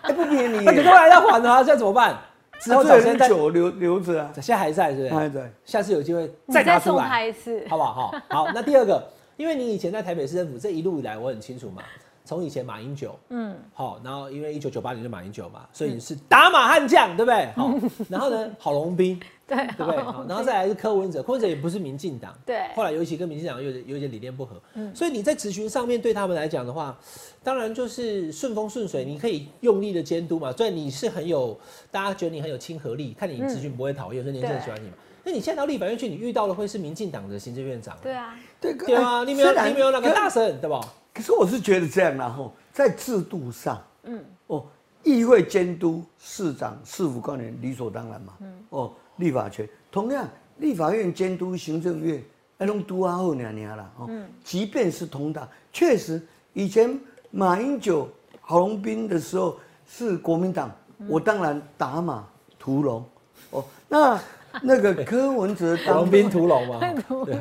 [0.03, 2.18] 哎、不便宜那可是耶，后来要还的话，现在怎么办？
[2.61, 5.14] 之后这找现在，很久留留着啊，现在还在是不是？
[5.14, 5.53] 还在。
[5.64, 8.09] 下次有机会再拿出再送他来，一次，好不好？
[8.09, 8.49] 哈，好。
[8.53, 11.83] 那第二个，因为你以前在台北市政府这一路以来，我很清楚嘛。
[12.27, 17.47] 从以前马英九，嗯，好，然后因为一九九八年就马英九嘛，所以你是打马悍将，对不对？
[17.55, 17.71] 好，
[18.09, 20.03] 然后呢，郝龙斌， 对，对不对？
[20.03, 26.99] 好，然后再来是柯文哲，柯文哲也不是民进党，对后来尤其跟民进党有有一点理念不合，嗯所以你在咨询上面对他们来讲的话，
[27.43, 30.51] 当然就是顺风顺水，你可以用力的监督嘛。
[30.53, 31.55] 所以你是很有，
[31.91, 34.95] 大家觉得你很有亲和力，看你咨询不会讨厌，所以年轻人喜欢你嘛。
[35.25, 40.81] 那你现在到立法院去，你遇到的会是民进党的行政院长，对啊，对对啊，你没有你没有那个大神，对吧？
[41.14, 44.66] 可是我是觉得这样啦，吼，在制度上，嗯，哦，
[45.05, 49.68] 议会监督市长、市府官员理所当然嘛，嗯，哦，立法权。
[49.92, 52.20] 同样，立法院监督行政院，
[52.59, 54.11] 哎，弄督啊后娘娘啦，哦，
[54.42, 56.20] 即便是同党，确实
[56.53, 56.98] 以前
[57.31, 58.09] 马英九、
[58.40, 60.68] 郝龙斌的时候是国民党，
[61.07, 62.27] 我当然打马
[62.59, 63.05] 屠龙，
[63.50, 64.20] 哦，那
[64.62, 66.81] 那个柯文哲当龙兵屠龙嘛，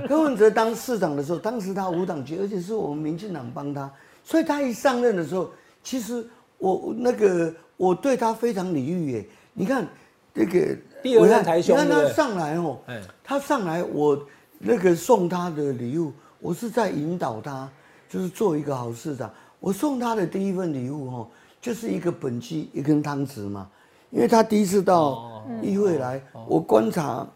[0.08, 3.92] 柯文哲当市长的时候，当时他无党籍，而且是我们民进党帮他，
[4.24, 5.50] 所以他一上任的时候，
[5.84, 6.26] 其实
[6.58, 9.26] 我我那个我对他非常礼遇耶。
[9.54, 9.88] 你看
[10.34, 14.20] 这个第二台兄你看他上来哦哎，他上来我
[14.58, 17.70] 那个送他的礼物，我是在引导他，
[18.10, 19.32] 就是做一个好市长。
[19.60, 21.28] 我送他的第一份礼物哦，
[21.62, 23.70] 就是一个本鸡一根汤匙嘛，
[24.14, 27.28] 因为他第一次到哦议会来，我观察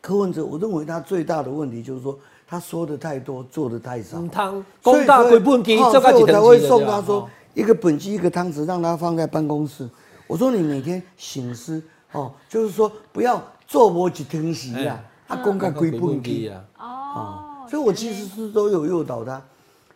[0.00, 4.18] 柯文哲，我认为他最大的问题就是说，他说的太多，做的太少。
[4.18, 9.88] 嗯汤公大归本机，哦这个所以我才会送他哦说一个本机一个汤匙，让他放在办公室。
[10.26, 11.80] 我说你每天醒思
[12.10, 16.64] 哦，就是说不要做我几天席啊，他公开归本机啊。
[16.76, 19.40] 啊，哦，所以我其实是都有诱导他。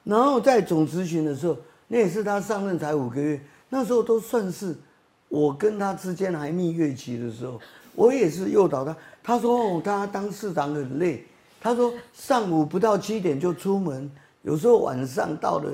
[0.05, 1.57] 然后在总咨询的时候，
[1.89, 4.77] 那也是他上任才五个月，那时候都算是
[5.29, 7.61] 我跟他之间还蜜月期的时候，
[7.95, 8.97] 我也是诱导他。
[9.23, 11.25] 他说，他当市长很累，
[11.61, 14.11] 他说上午不到七点就出门，
[14.43, 15.71] 有时候晚上到了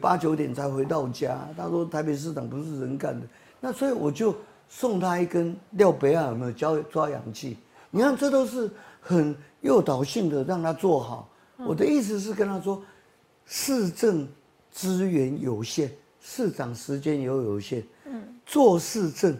[0.00, 1.48] 八九点才回到家。
[1.56, 3.26] 他说台北市长不是人干的，
[3.60, 4.34] 那所以我就
[4.68, 7.56] 送他一根廖北亚有没有教抓氧气？
[7.90, 11.28] 你看这都是很诱导性的让他做好。
[11.56, 12.82] 我的意思是跟他说，
[13.46, 14.28] 市政
[14.70, 19.36] 资源有限，市长时间又有限，嗯，做事正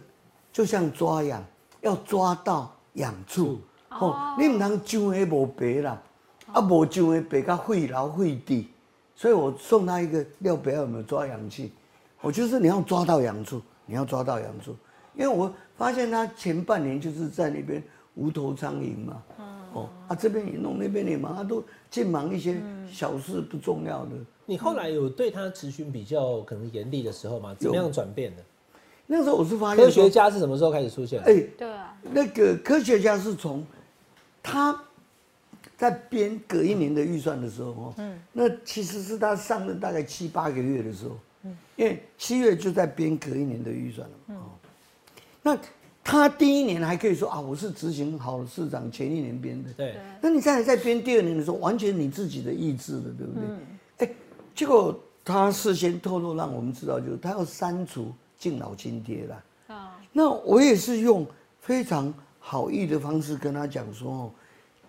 [0.51, 1.45] 就像抓痒，
[1.83, 6.03] 要抓到痒处，吼、你唔通上的无白啦，
[6.53, 8.69] 啊无上的白甲费劳费地，
[9.15, 11.73] 所以我送他一个廖北有没有抓氧气？
[12.23, 14.75] 我就是你要抓到痒处，你要抓到痒处，
[15.15, 17.83] 因为我发现他前半年就是在那边
[18.15, 19.23] 无头苍蝇嘛，
[19.75, 24.13] 哦啊这边也弄那边也忙，他都尽忙一些小事不重要的。
[24.47, 27.55] 你后来有对他咨询比较可能严厉的时候吗？
[27.59, 28.43] 怎么样转变的？
[29.13, 31.21] 那时候我是发现科说学家是什么时候开始出现？
[31.21, 33.63] 哎、对啊，那个科学家是从
[34.43, 34.75] 他
[35.77, 37.95] 在编隔一年的预算的时候，哦，
[38.33, 41.19] 那其实是他上任大概七八个月的时候，
[41.77, 44.41] 因为七月就在编隔一年的预算了嘛，哦，
[45.43, 45.59] 那
[46.03, 54.07] 他第一年还可以说啊，我是执行好市长前一年编的，对，那你再来再编第二年的时候，完全你自己的意志了，对不对？
[54.07, 54.11] 哎、
[54.55, 58.11] 结果他事先透露让我们知道，就是他要删除
[58.43, 59.45] 敬老津贴啦。
[59.69, 61.25] 啊，那我也是用
[61.61, 64.31] 非常好意的方式跟他讲说，哦，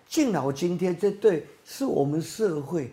[0.08, 2.90] 敬老津贴这对是我们社会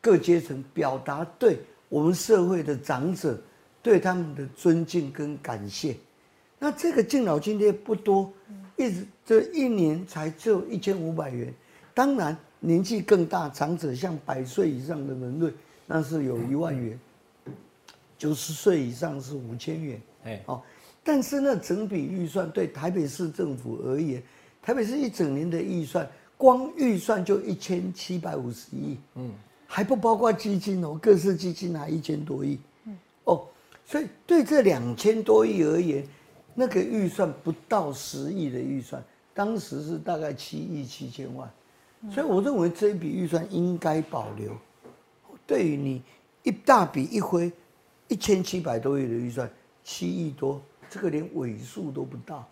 [0.00, 1.58] 各阶层表达对
[1.88, 3.36] 我们社会的长者
[3.82, 5.96] 对他们的尊敬跟感谢。
[6.60, 8.32] 那这个敬老津贴不多，
[8.76, 11.52] 一直这一年才只有一千五百元。
[11.92, 15.52] 当然，年纪更大长者，像百岁以上的人类，
[15.84, 16.96] 那是有一万元；
[18.16, 20.00] 九十岁以上是五千元。
[20.24, 20.62] 哎，哦，
[21.02, 24.22] 但是呢，整笔预算对台北市政府而言，
[24.62, 29.30] 台北市一整年的预算，光预算就一千七百五十亿，嗯，
[29.66, 33.46] 还不包括基金哦，各式基金还一千多亿，嗯，哦，
[33.84, 36.02] 所以对这两千多亿而言，
[36.54, 39.02] 那个预算不到十亿的预算，
[39.34, 41.50] 当时是大概七亿七千万，
[42.10, 44.56] 所以我认为这一笔预算应该保留。
[45.46, 46.02] 对于你
[46.42, 47.52] 一大笔一挥，
[48.08, 49.50] 一千七百多亿的预算，
[49.82, 52.48] 七亿多，这个连尾数都不到。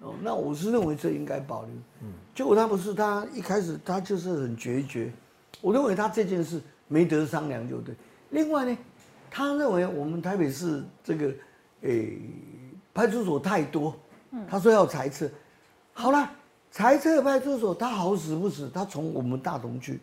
[0.00, 1.70] 哦，那我是认为这应该保留。
[2.02, 5.12] 嗯，结果他不是，他一开始他就是很决绝。
[5.60, 7.94] 我认为他这件事没得商量就对。
[8.30, 8.76] 另外呢，
[9.30, 11.32] 他认为我们台北市这个，
[11.82, 12.18] 诶、
[12.92, 13.94] 派出所太多，
[14.48, 15.30] 他说要裁撤。
[15.92, 16.28] 好了，
[16.70, 20.00] 裁撤派出所，他好死不死，他从我们大同区，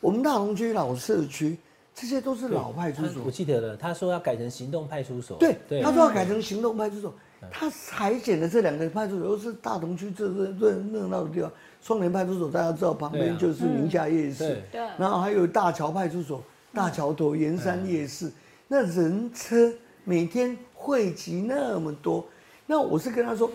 [0.00, 1.56] 我们大同区老社区，
[1.94, 3.30] 这些都是老派出所我。
[3.30, 5.36] 记得了，他说要改成行动派出所。
[5.38, 7.14] 对，对，他说要改成行动派出所，
[7.52, 11.50] 他裁剪的这两个派出所，都是大同区这热热热闹的地方。
[11.80, 18.32] 双联派出所大家知道，旁边就是宁夏夜市对，对然后还有大桥派出所、大桥头盐山夜市，
[18.66, 19.70] 那人车
[20.02, 22.26] 每天汇集那么多，
[22.66, 23.50] 那我是跟他说，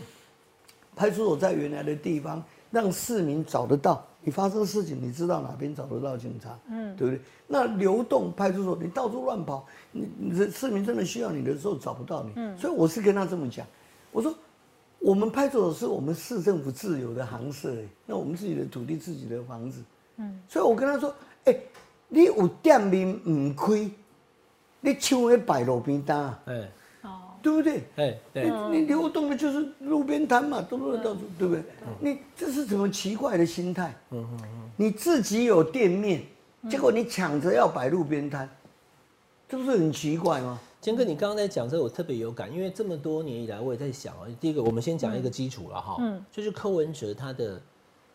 [0.95, 4.06] 派出所在原来的地方，让市民找得到。
[4.21, 7.21] 你发生事情，你知道哪边找得到警察，嗯，对不对？
[7.47, 13.65] 那流动派出所，你到处乱跑，你你市民真的需要你的时候找不到你，嗯，所以我是跟他这么讲，
[14.12, 14.36] 我说
[14.99, 19.82] 我们派出所是我们市政府自有的行社，哎，那我们自己的土地、自己的房子，
[20.17, 21.58] 嗯，所以我跟他说，哎、
[22.10, 23.89] 你有店面唔开，
[24.82, 26.69] 你抢会摆路边摊啊，哎
[27.41, 27.84] 对不对？
[27.95, 31.63] 哎对，你你流动的就是路边摊嘛，都落到处，对不对？
[31.99, 34.69] 你这是什么奇怪的心态嗯嗯？
[34.75, 36.23] 你自己有店面，
[36.69, 38.49] 结果你抢着要摆路边摊，
[39.47, 40.60] 这不是很奇怪吗？
[40.82, 44.25] 坚哥，你刚刚在讲这个，我特别有感，因为这么多年以来，我也在想啊。
[44.39, 47.62] 第一个，我们先讲一个基础了哈，嗯，就是柯文哲他的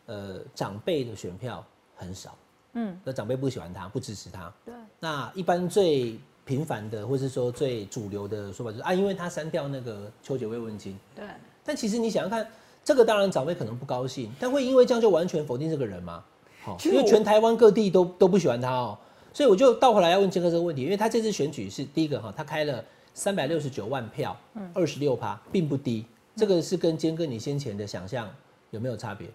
[0.07, 1.63] 呃长辈的选票
[1.95, 2.35] 很少，
[2.73, 4.51] 嗯，那长辈不喜欢他，不支持他。
[4.65, 10.98] 对，那一般最频繁的，或是说最主流的说法就是啊，因为他删掉那个邱姐慰问金。
[11.14, 11.24] 对，
[11.64, 12.46] 但其实你想想看，
[12.85, 16.22] 这个当然长辈可能不高兴，但会因为这样就完全否定这个人吗？
[16.62, 18.98] 好、因为全台湾各地都都不喜欢他哦，
[19.33, 24.37] 所以我就倒回来要问坚哥这个问题，因为他这次选举是第一个哈，他开了三百六十九万票，
[24.72, 26.04] 二十六趴，并不低，
[26.37, 28.28] 这个是跟坚哥你先前的想象
[28.70, 29.28] 有没有差别？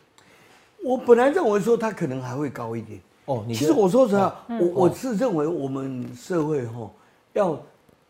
[0.84, 3.00] 我本来认为说他可能还会高一点。
[3.26, 6.90] 哦，你其实我说实话，我我是认为我们社会哈，
[7.34, 7.62] 要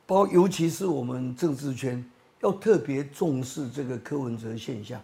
[0.05, 2.03] 包，尤其是我们政治圈，
[2.41, 4.99] 要特别重视这个柯文哲现象。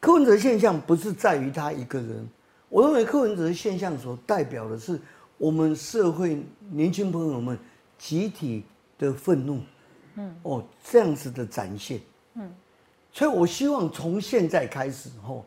[0.00, 2.28] 柯文哲现象不是在于他一个人，
[2.68, 5.00] 我认为柯文哲现象所代表的是
[5.38, 7.58] 我们社会年轻朋友们
[7.98, 8.64] 集体
[8.98, 9.60] 的愤怒，
[10.16, 12.00] 嗯，哦，这样子的展现，
[12.34, 12.52] 嗯，
[13.12, 15.44] 所以我希望从现在开始吼，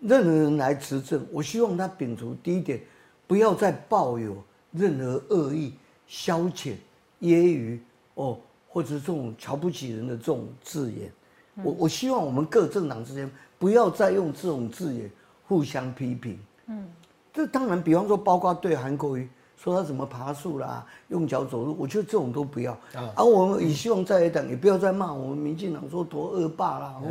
[0.00, 2.80] 任何人来执政，我希望他摒除第一点，
[3.28, 4.42] 不要再抱有
[4.72, 5.74] 任何恶意、
[6.08, 6.74] 消遣、
[7.20, 7.78] 揶揄
[8.14, 11.12] 哦，或者这种瞧不起人的这种字眼。
[11.62, 15.10] 我我希望我们各政党之间不要再用这种字眼
[15.46, 16.38] 互相批评。
[16.68, 16.88] 嗯，
[17.32, 22.72] 这当然，比方说，包括对韩国瑜说他怎么爬树啦，用脚走路，我觉得这种都不要。
[22.94, 27.06] 啊而我们也希望在野党也不要再骂我们民进党说多恶霸啦，或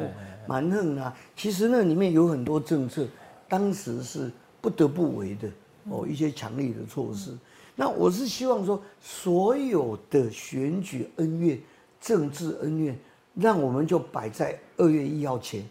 [0.48, 1.16] 蛮横啦。
[1.36, 3.06] 其实那里面有很多政策
[3.48, 5.48] 当时是不得不为的
[5.90, 7.38] 哦，一些强力的措施。
[7.80, 11.58] 那我是希望说，所有的选举恩怨、
[12.02, 13.00] 政治恩怨，
[13.36, 15.64] 让我们就摆在二月一号前。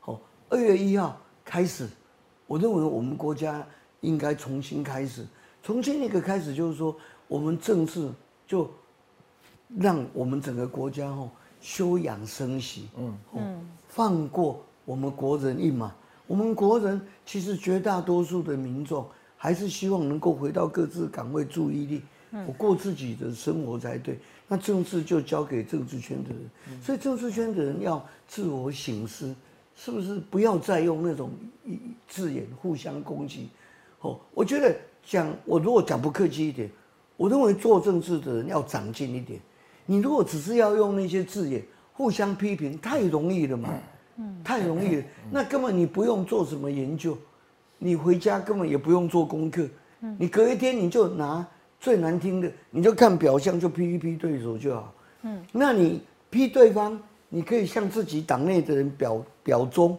[0.00, 1.88] 好，二月一号开始，
[2.48, 3.64] 我认为我们国家
[4.00, 5.24] 应该重新开始，
[5.62, 6.92] 重新一个开始就是说，
[7.28, 8.10] 我们政治
[8.44, 8.68] 就
[9.76, 15.94] 让我们整个国家哦休养生息，嗯嗯，放过我们国人一马。
[16.26, 19.06] 我们国人其实绝大多数的民众。
[19.38, 22.02] 还是希望能够回到各自岗位，注意力，
[22.46, 24.18] 我过自己的生活才对。
[24.48, 29.34] 那政治就交给政治圈的人，所以政治圈的人要自我省思，
[29.76, 31.30] 是不是不要再用那种
[32.08, 33.48] 字眼互相攻击？
[34.00, 34.74] 哦，我觉得
[35.04, 36.70] 讲我如果讲不客气一点，
[37.16, 39.38] 我认为做政治的人要长进一点。
[39.86, 43.70] 你如果只是要用那些字眼互相批评，太容易了嘛，
[44.42, 47.16] 太容易了，那根本你不用做什么研究。
[47.78, 49.66] 你回家根本也不用做功课，
[50.18, 51.46] 你隔一天你就拿
[51.78, 54.92] 最难听的，你就看表象就批一批对手就好。
[55.22, 59.96] 嗯，那你批对方，你可以向自己党内的人表表忠，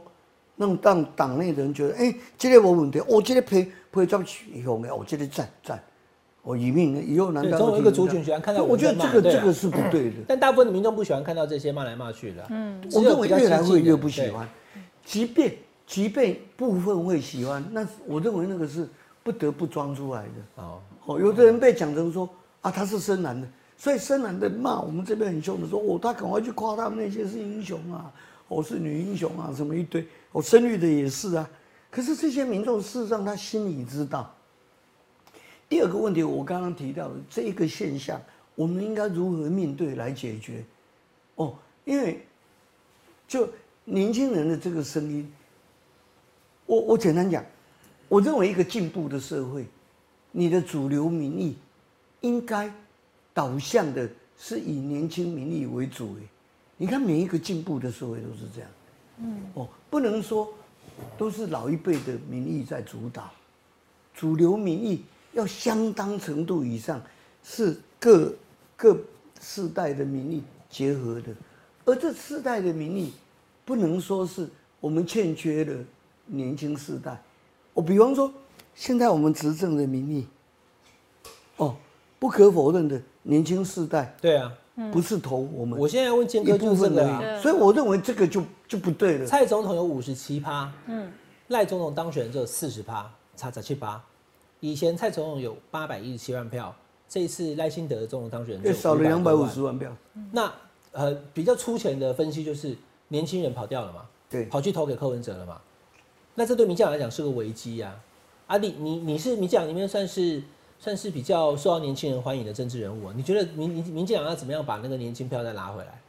[0.58, 5.82] 让让党内的人觉得，哎，这个我问题，我这个批批上去以后呢，我这个赞赞，
[6.42, 10.18] 我以命以后难道总有一个族群喜欢看到我觉得这个这个是不对的。
[10.28, 12.46] 但大部分的民众不喜欢看到这些骂来骂去的。
[12.50, 14.46] 嗯，我认为越来会越不喜欢，
[15.06, 15.54] 即便。
[15.90, 18.88] 即便部分会喜欢，那我认为那个是
[19.24, 20.64] 不得不装出来的。
[20.64, 22.30] 哦，哦，有的人被讲成说
[22.62, 28.14] 啊，他是深蓝的，所以深蓝的骂我们这边很凶的说，哦，他赶快去夸他们那些是英雄啊，
[28.50, 31.50] 哦，是女英雄啊，什么一堆，哦，深绿的也是啊。
[31.90, 34.32] 可是这些民众事实上他心里知道。
[35.68, 38.22] 第二个问题，我刚刚提到的这一个现象，
[38.54, 40.64] 我们应该如何面对来解决？
[41.34, 42.24] 哦，因为
[43.28, 43.50] 就
[43.86, 45.34] 年轻人的这个声音。
[46.70, 47.44] 我我简单讲，
[48.08, 49.66] 我认为一个进步的社会，
[50.32, 51.58] 你的主流民意
[52.22, 52.72] 应该
[53.34, 56.14] 导向的是以年轻民意为主。
[56.18, 56.22] 诶，
[56.78, 58.70] 你看每一个进步的社会都是这样。
[59.18, 60.48] 嗯，哦，不能说
[61.18, 63.32] 都是老一辈的民意在主导，
[64.14, 65.04] 主流民意
[65.34, 67.02] 要相当程度以上
[67.44, 68.32] 是各
[68.78, 68.96] 各
[69.42, 71.34] 世代的民意结合的，
[71.86, 73.12] 而这世代的民意
[73.66, 74.48] 不能说是
[74.80, 75.76] 我们欠缺的。
[76.32, 77.22] 年轻世代，
[77.74, 78.32] 我比方说，
[78.76, 80.28] 现在我们执政的民意，
[81.58, 81.76] 哦，
[82.20, 84.52] 不可否认的，年轻世代，对啊，
[84.92, 85.80] 不是投我们。
[85.80, 89.26] 我现在问建哥就是这个，所以我认为这个就就不对了。
[89.26, 91.12] 蔡总统有五十七趴，嗯，
[91.48, 94.02] 赖总统当选只有四十趴，差十七趴。
[94.60, 96.76] 以前蔡总统有八百一十七万票，
[97.08, 99.92] 这一次赖清德总统当选就少了两百五十万票。
[100.32, 100.52] 那
[100.92, 102.76] 呃，比较粗浅的分析就是，
[103.08, 105.60] 年轻人跑掉了嘛，对，跑去投给柯文哲了嘛。
[106.40, 107.94] 那这对民进党来讲是个危机呀！
[108.48, 110.42] 啊，你你你是民进党里面算是
[110.80, 116.00] 算是比较受到年轻人欢迎的政治人物，你觉得民民民进党要怎么样把那个年轻票再拿回来？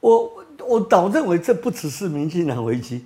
[0.00, 0.32] 我
[0.66, 3.04] 我倒认为这不只是民进党危机，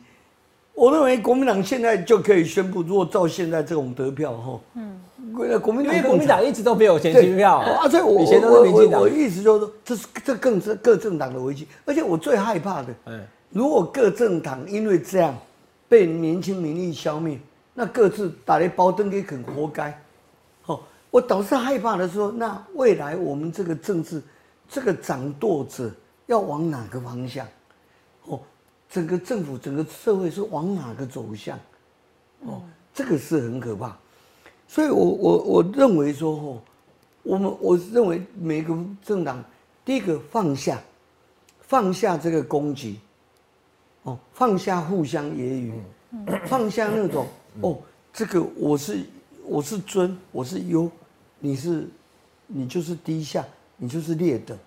[0.73, 5.01] 我认为国民党现在就可以宣布，如果照现在这种得票哈，嗯，
[5.61, 7.57] 国民党因为国民党一直都没有年轻票。
[7.59, 15.37] 啊，所以我我我我意思就是说，这是这更是各政党的危机，而且我最害怕的，嗯，如果各政党因为这样。
[15.93, 17.39] 被年轻民意消灭，
[17.75, 20.03] 那各自打一包灯给肯活该。
[20.65, 24.23] 哦，我倒是害怕的说，那未来我们这个政治，
[24.67, 25.91] 这个掌舵者
[26.25, 27.47] 要往哪个方向？
[28.25, 28.41] 哦，
[28.89, 31.59] 整个政府、整个社会是往哪个走向？
[32.47, 32.63] 哦，
[32.95, 33.95] 这个是很可怕。
[34.67, 36.63] 所以我我我认为说，哦，
[37.23, 38.75] 我们我认为每个
[39.05, 39.45] 政党，
[39.85, 40.81] 第一个放下，
[41.61, 42.99] 放下这个攻击。
[44.03, 45.73] 哦，放下互相揶
[46.27, 47.27] 揄，放下那种
[47.61, 47.79] 哦，
[48.13, 48.99] 这个我是
[49.47, 50.91] 我是尊，我是优，
[51.39, 51.89] 你是
[52.47, 53.45] 你就是低下，
[53.77, 54.59] 你就是劣等，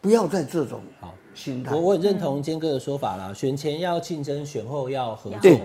[0.00, 1.14] 不要在这种好。
[1.34, 1.74] 心态。
[1.74, 5.40] 我我很认同坚哥的说法啦，选前要竞争，选后要合作。
[5.40, 5.60] 对，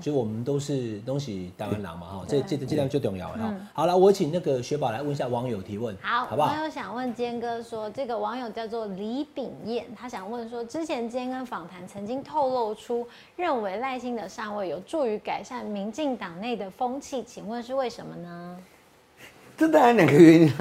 [0.00, 3.54] 就我们都是东西当然郎嘛，哈，这这这量就重要了哈。
[3.72, 6.48] 好了，我请那个雪宝来问一下网友提问，好，好不好？
[6.48, 13.06] 网友想问坚哥说，这个网友叫做李炳燕，他想问说，之前坚哥访谈曾经透露出，
[13.36, 18.58] 认为赖清德上位有助于改善民进党内的风气，请问是为什么呢？
[19.56, 20.52] 这当然两个原因，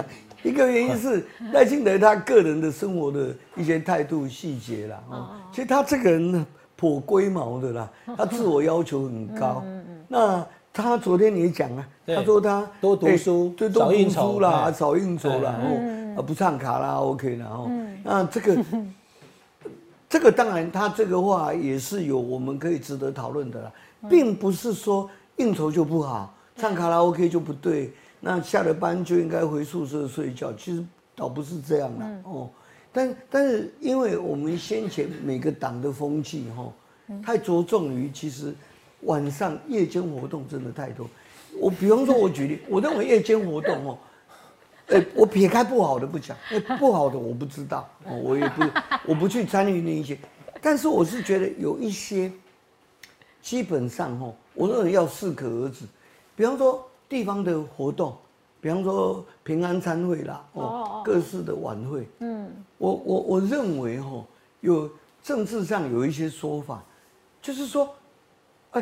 [0.43, 6.47] 一个原因是 赖清德他个人的生活的一些态度细节啦，哦，其实他这个人呢。
[6.84, 9.63] 颇龟毛的啦， 他自我要求很高。
[10.09, 17.71] 那他昨天也讲啊，他说他多读书，就多读书啦，少应酬啦，然后不唱卡拉 OK 啦，哦
[18.03, 18.65] 那这个
[20.09, 23.71] 这个当然他这个话也是有我们可以值得讨论的啦。
[24.09, 30.51] 并不是说应酬就不好，唱卡拉 OK 就不对，那下了班就应该回宿舍睡觉。
[30.51, 30.84] 其实
[31.15, 32.49] 倒不是这样的、哦。
[32.94, 36.72] 但但是因为我们先前每个党的风气哈、
[37.26, 38.54] 太着重于其实
[39.02, 41.10] 晚上夜间活动真的太多。
[41.60, 43.98] 我比方说，我举例， 我认为夜间活动哦，
[44.88, 48.64] 哎，我撇开不好的不讲，因为不好的我不知道，哦，我也不，
[49.06, 50.18] 我不去参与那一些，
[50.62, 52.32] 但是我是觉得有一些，
[53.41, 55.86] 基本上哦，我认为要适可而止。
[56.36, 58.16] 比方说地方的活动，
[58.64, 64.24] 比方说平安餐会啦，哦，各式的晚会，嗯，我我我认为哦，
[64.61, 64.89] 有
[65.22, 66.82] 政治上有一些说法，
[67.41, 67.93] 就是说，
[68.72, 68.82] 哎，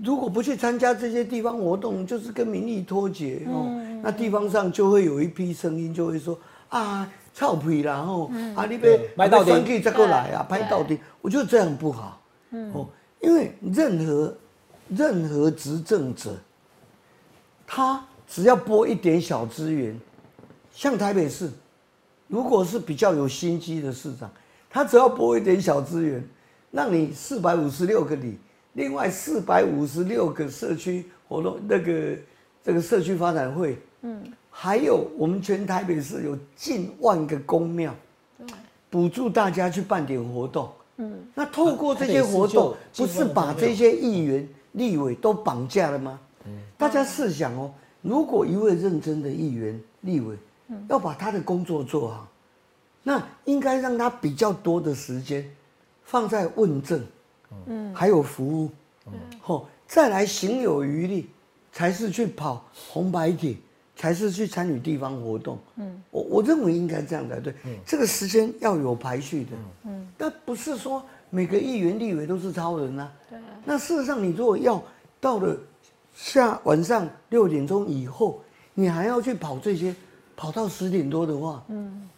[0.00, 3.66] 如果不去参加这些地方活动，就是跟民意脱节哦。
[4.00, 6.38] 那地方上就会有一批声音，就会说
[6.68, 9.50] 啊，臭屁啦吼，啊你别拍到底。
[9.50, 11.00] 选举再过来啊，拍到底。
[11.20, 12.20] 我觉得这样不好，
[12.72, 12.86] 哦，
[13.20, 14.36] 因为任何
[14.88, 16.36] 任何执政者，
[17.66, 19.98] 他只要拨一点小资源，
[20.72, 21.50] 像台北市，
[22.28, 24.30] 如果是比较有心机的市长，
[24.68, 26.22] 他只要拨一点小资源，
[26.70, 28.38] 让你四百五十六个里，
[28.72, 32.16] 另外四百五十六个社区活动那个
[32.62, 37.94] 这个社区发展会，嗯，还有我们全台北市有近万个公庙，
[38.90, 46.18] 补助大家去办点活动，嗯，那透过这些活动，不是把这些议员、立委都绑架了吗？
[46.76, 47.72] 大家试想哦，
[48.04, 50.36] 如果一位认真的议员、立委，
[50.90, 52.28] 要把他的工作做好，
[53.02, 55.42] 那应该让他比较多的时间
[56.04, 57.02] 放在问政，
[57.66, 58.70] 嗯，还有服务，
[59.46, 61.30] 哦，再来行有余力，
[61.72, 63.56] 才是去跑红白帖，
[63.96, 65.58] 才是去参与地方活动。
[65.76, 67.54] 嗯，我我认为应该这样才对。
[67.86, 69.50] 这个时间要有排序的。
[69.84, 73.10] 嗯，但不是说每个议员、立委都是超人啊。
[73.30, 73.38] 对。
[73.64, 74.82] 那事实上，你如果要
[75.20, 75.56] 到了
[76.14, 78.40] 下晚上六点钟以后，
[78.72, 79.94] 你还要去跑这些，
[80.36, 82.08] 跑到十点多的话，嗯，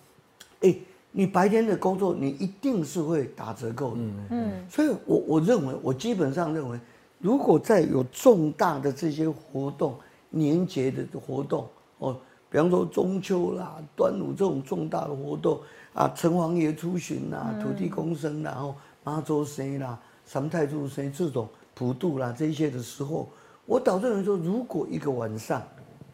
[0.61, 0.75] 哎，
[1.13, 4.01] 你白天的工作你一定是会打折扣的。
[4.31, 4.53] 嗯。
[4.69, 6.79] 所以我我认为，我基本上认为，
[7.19, 9.97] 如果在有重大的这些活动、
[10.29, 11.67] 年节的活动
[11.99, 12.15] 哦，
[12.51, 15.59] 比方说中秋啦、端午这种重大的活动
[15.95, 23.27] 啊，城隍爷出巡啦、土地公生啦、然后妈祖生啦、三太子生这种普渡啦这些的时候，
[23.67, 25.61] 我导致人说，如果一个晚上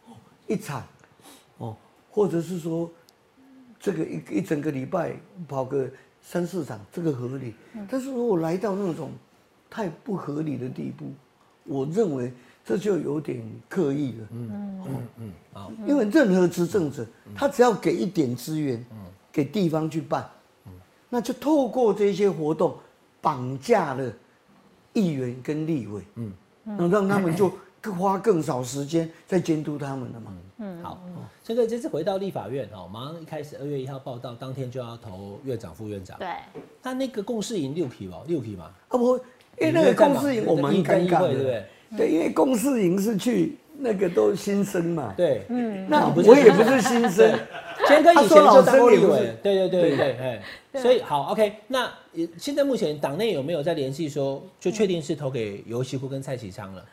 [0.06, 0.16] 哦
[0.48, 0.82] 一场
[1.58, 1.76] 哦，
[2.10, 2.90] 或者是说
[3.78, 5.14] 这个一一整个礼拜
[5.46, 5.88] 跑个
[6.20, 7.54] 三四场，这个合理。
[7.88, 9.10] 但是如果来到那种
[9.70, 11.12] 太不合理的地步，
[11.64, 12.32] 我认为
[12.64, 14.28] 这就有点刻意了。
[14.30, 15.08] 嗯嗯。
[15.18, 18.84] 嗯，好，因为任何执政者，他只要给一点资源，
[19.30, 20.28] 给地方去办，
[21.08, 22.76] 那就透过这些活动
[23.20, 24.12] 绑架了
[24.92, 26.32] 议员跟立委，嗯，
[26.64, 30.32] 那让他们就 更花更少时间在监督他们了嘛。
[30.58, 31.02] 嗯好，
[31.42, 36.16] 这个这次回到立法院哦，马上一开始二月一号报道，当天就要投院长、副院长。
[36.18, 36.28] 对，
[36.82, 38.66] 那那个共识营六匹吧，六匹嘛。
[38.86, 39.16] 啊不，
[39.58, 41.66] 因为那个公司营我蛮议尴尬会对不对？
[41.96, 45.86] 对，因为公司营是去那个都新生嘛，对，嗯。
[45.88, 47.38] 那你不是我也不是新生，
[47.88, 49.96] 先跟以前他说老就当过生立委，对对对。
[49.96, 50.42] 对，哎，
[50.80, 56.84] 所以好，OK，那也现在目前党内有没有在联系说，就确定是投给游锡库跟蔡启昌了？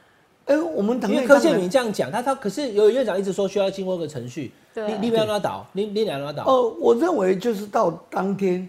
[0.46, 8.68] 哎，我们党因为柯建明这样讲，他他可是有院长一直说需要经过一个程序，你你不要拉倒，你你两拉倒，哦，我认为就是到当天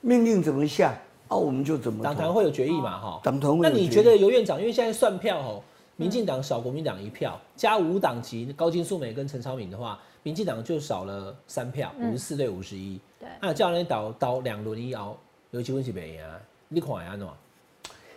[0.00, 0.96] 命令怎么下
[1.26, 2.04] 啊，我们就怎么投。
[2.04, 3.20] 党团会有决议嘛，哈。
[3.24, 5.60] 党团会那你觉得游院长，因为现在算票哦，
[5.96, 13.00] 民进党少国民党一票，加五党籍高金素梅跟陈超敏的话，民进党就少了三票，五十四对五十一。
[13.18, 15.18] 对那叫人倒倒两轮以后，
[15.50, 16.38] 尤其问是北啊，
[16.68, 17.26] 你看安怎？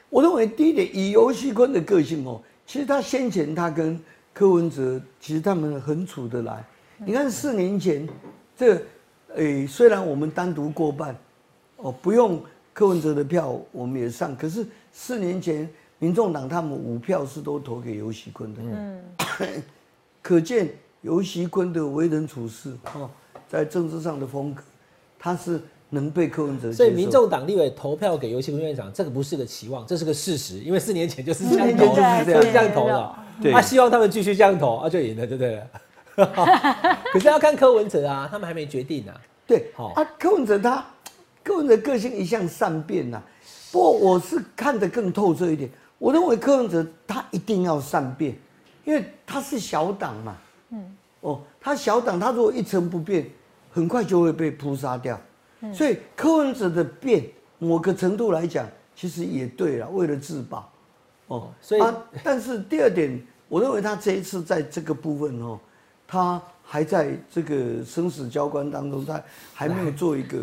[0.09, 3.97] 我认为第一点，以游锡坤的个性哦，其实他先前他跟
[4.33, 6.63] 柯文哲，其实他们很处得来。
[6.97, 8.07] 你看四年前，
[8.57, 8.81] 这，
[9.35, 11.15] 诶、虽然我们单独过半，
[11.77, 12.41] 哦，不用
[12.73, 15.69] 柯文哲的票我们也上，可是四年前
[15.99, 19.03] 民众党他们五票是都投给游锡坤的，嗯，
[20.21, 20.69] 可见
[21.01, 23.09] 游锡坤的为人处事哦，
[23.47, 24.63] 在政治上的风格，
[25.19, 26.71] 他是能被柯文哲。
[26.71, 33.15] 所以民众党立委投票给游锡坤院长，这个不是个期望，这是个事实，因为四年前就是这样四年前投的，就是这样投的。
[33.41, 35.63] 对他希望他们继续这样投，啊，就赢了，对不对？
[37.13, 39.15] 可是要看柯文哲啊，他们还没决定啊。
[39.47, 40.85] 对，好啊，柯文哲他，
[41.41, 43.21] 柯文哲个性一向善变呐、
[43.71, 45.69] 不过我是看得更透彻一点，
[45.99, 48.35] 我认为柯文哲他一定要善变，
[48.85, 50.37] 因为他是小党嘛，
[50.71, 53.29] 嗯，哦，他小党他如果一成不变，
[53.71, 55.19] 很快就会被扑杀掉，
[55.73, 57.25] 所以柯文哲的变，
[57.59, 60.71] 某个程度来讲，其实也对了，为了自保，
[61.27, 61.93] 哦，所以啊，
[62.23, 65.59] 但是第二点，我认为他这一次在这个部分哦，
[66.07, 69.21] 他还在这个生死交关当中，他
[69.53, 70.39] 还没有做一个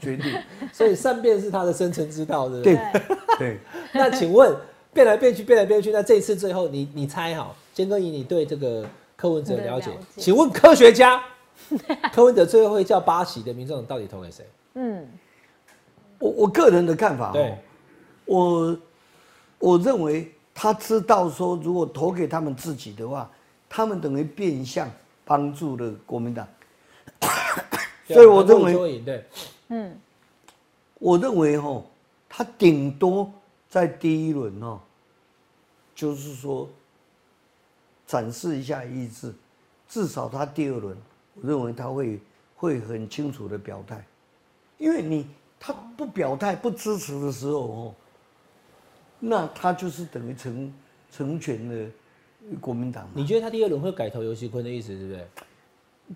[0.00, 0.34] 决定。
[0.72, 3.02] 所以善变是他的生存之道，对不对对？
[3.38, 3.58] 对，
[3.94, 4.52] 那请问
[4.92, 8.84] 变来变去，变来变去，那这一次最后你你猜哈，坚哥以你对这个
[9.16, 11.22] 柯文哲的了解了解，请问科学家
[12.12, 14.44] 柯文哲最后会叫巴西的民众到底投给谁？
[14.74, 15.08] 嗯，
[16.18, 17.58] 我我个人的看法、哦，对，
[18.24, 18.78] 我
[19.58, 23.30] 我认为他知道说，如果投给他们自己的话，
[23.68, 24.90] 他们等于变相
[25.24, 26.46] 帮助了国民党。
[28.08, 29.24] 所以我认为对，
[30.98, 31.80] 我认为哈，
[32.28, 33.30] 他顶多
[33.70, 34.80] 在第一轮哦，
[35.94, 36.68] 就是说
[38.06, 39.32] 展示一下意志，
[39.88, 40.96] 至少他第二轮，
[41.34, 42.20] 我认为他会
[42.56, 44.04] 会很清楚的表态，
[44.76, 45.26] 因为你
[45.60, 47.94] 他不表态不支持的时候哦，
[49.20, 50.74] 那他就是等于成
[51.12, 51.90] 成全了
[52.60, 53.08] 国民党。
[53.14, 55.28] 你觉得他第二轮会改投游锡坤的意思，对不对？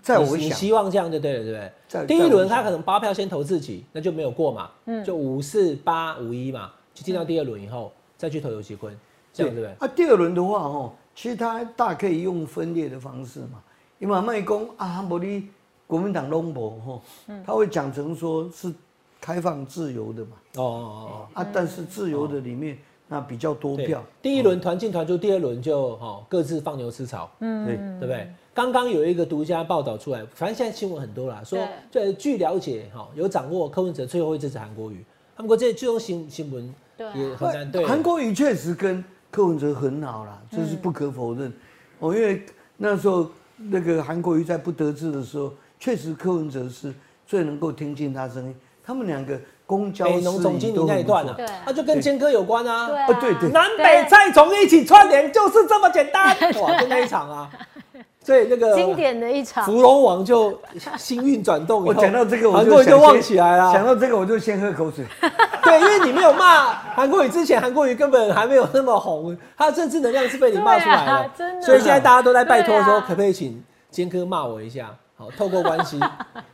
[0.02, 2.18] 在我想，希望这样就对了，对不在对？
[2.18, 4.72] 第一轮他可能八票先投自己，那就没有过嘛，
[5.05, 8.97] 就五四八五一嘛，就进到第二轮以后再去投游锡坤，
[9.32, 9.76] 这样对不对？
[9.86, 13.62] 啊，第二轮的话哦，其实他大可以用分裂的方式嘛，
[13.99, 15.49] 因为卖公啊，无你
[15.86, 17.03] 国民党拢无吼，
[17.45, 18.72] 他会讲成说是
[19.20, 22.78] 开放自由的嘛，哦哦哦啊，但是自由的里面
[23.09, 28.26] 那比较多票，，第一轮团进团出，第二轮就哦各自放牛吃草，对，对不对？
[28.55, 31.59] 刚刚有一个独家报道出来，反正现在新闻很多啦，说
[31.90, 35.05] 对，据了解哈，有掌握柯文哲最后一支持韩国瑜，
[35.36, 37.86] 他们国这这种新新闻对啊也很难对。
[37.86, 41.53] 韩国瑜确实跟柯文哲很好啦，这是不可否认。
[41.99, 42.45] 哦，因为
[42.76, 46.92] 那时候那个韩国瑜在不得志的时候，确实柯文哲是
[47.26, 48.55] 最能够听进他声音。
[48.86, 53.07] 他们两个公交北农总经理那一段啊对，那就跟坚哥有关啊。
[53.07, 56.36] 对对对南北菜从一起串联，就是这么简单。
[56.61, 57.51] 哇，就那一场啊，
[58.24, 60.58] 所以那个经典的一场，芙蓉王就
[60.96, 63.94] 星运转动， 我讲到这个，我韩国瑜就旺起来了想了。
[63.94, 65.04] 到这个，我就先喝口水。
[65.62, 71.30] 对，因为你没有骂韩国瑜之前，韩国瑜根本还没有那么红，他的政治能量是被你骂出来的。
[71.36, 74.90] 真的所以现在大家都在拜托说，可不可以请坚哥骂我一下？
[75.16, 76.00] 好，透过关系，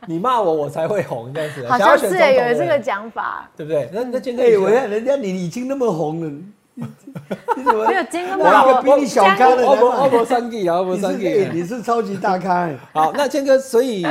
[0.05, 1.65] 你骂我，我才会红这样子。
[1.67, 3.89] 好想要选像是有这个讲法，对不对？
[3.91, 6.31] 那那坚哥，我看人家你已经那么红了？
[6.75, 11.51] 没有经过我一个比你小咖的欧博人欧博三 G 啊，欧博三 G 哎。
[11.53, 12.77] 你是超级大咖哎。
[12.93, 14.05] 好，那谦哥，所以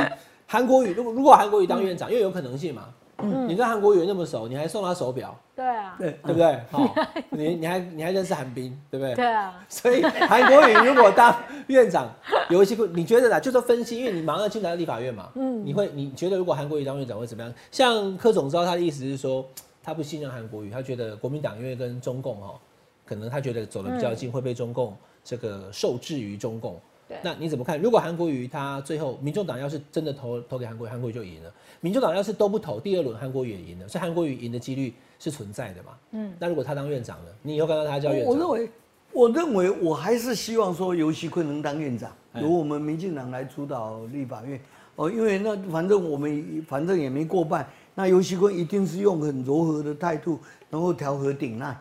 [0.45, 2.83] 韩国瑜如果如果韩国瑜当院长，因为有可能性嘛，
[3.23, 6.59] 嗯你跟韩国瑜那么熟，你还送他手表，对啊，对对不对？
[6.71, 6.95] 好，
[7.29, 9.15] 你你还你还认识韩冰，对不对？
[9.15, 11.35] 对啊，所以韩国瑜如果当
[11.67, 12.09] 院长，
[12.49, 17.53] 有一些你觉得啦，就说分析，因为你马上要进来立法院嘛，嗯，你会你觉得如果韩国瑜当院长会怎么样？
[17.71, 19.45] 像柯总知道他的意思是说，
[19.83, 22.59] 他不信任韩国瑜，他觉得国民党因为跟中共哦，
[23.05, 26.79] 可能他觉得走得比较近，会被中共这个受制于中共。
[27.07, 27.81] 对那你怎么看？
[27.81, 31.49] 如果韩国瑜他最后民众党要是真的投投给韩国瑜，韩国瑜就赢了；
[31.81, 35.91] 民众党要是都不投，第二轮韩国瑜也赢了，所以韩国瑜赢的几率是存在的嘛。
[36.11, 38.69] 嗯，那如果他当院长了，你以后看到他叫院长，我认为，
[39.11, 44.61] 我认为我还是希望说尤熙坤能当院长，哎由我们民进党来主导立法院。
[44.97, 50.39] 哦，因为那反正我们反正也没过半，那尤熙坤一定是用很柔和的态度，
[50.69, 51.79] 然后调和顶难。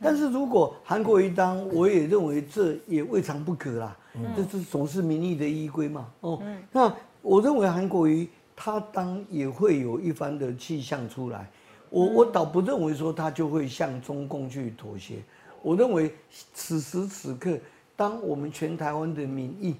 [0.00, 3.96] 但是如果韩国瑜当，我也认为这也未尝不可啦。
[4.36, 6.08] 这是总是民意的依归嘛。
[6.20, 6.42] 哦，
[6.72, 6.92] 那
[7.22, 11.48] 我认为韩国瑜他当也会有一番的气象出来。
[11.88, 15.22] 我我倒不认为说他就会向中共去妥协。
[15.62, 16.12] 我认为
[16.52, 17.56] 此时此刻，
[17.94, 19.76] 当我们全台湾的民意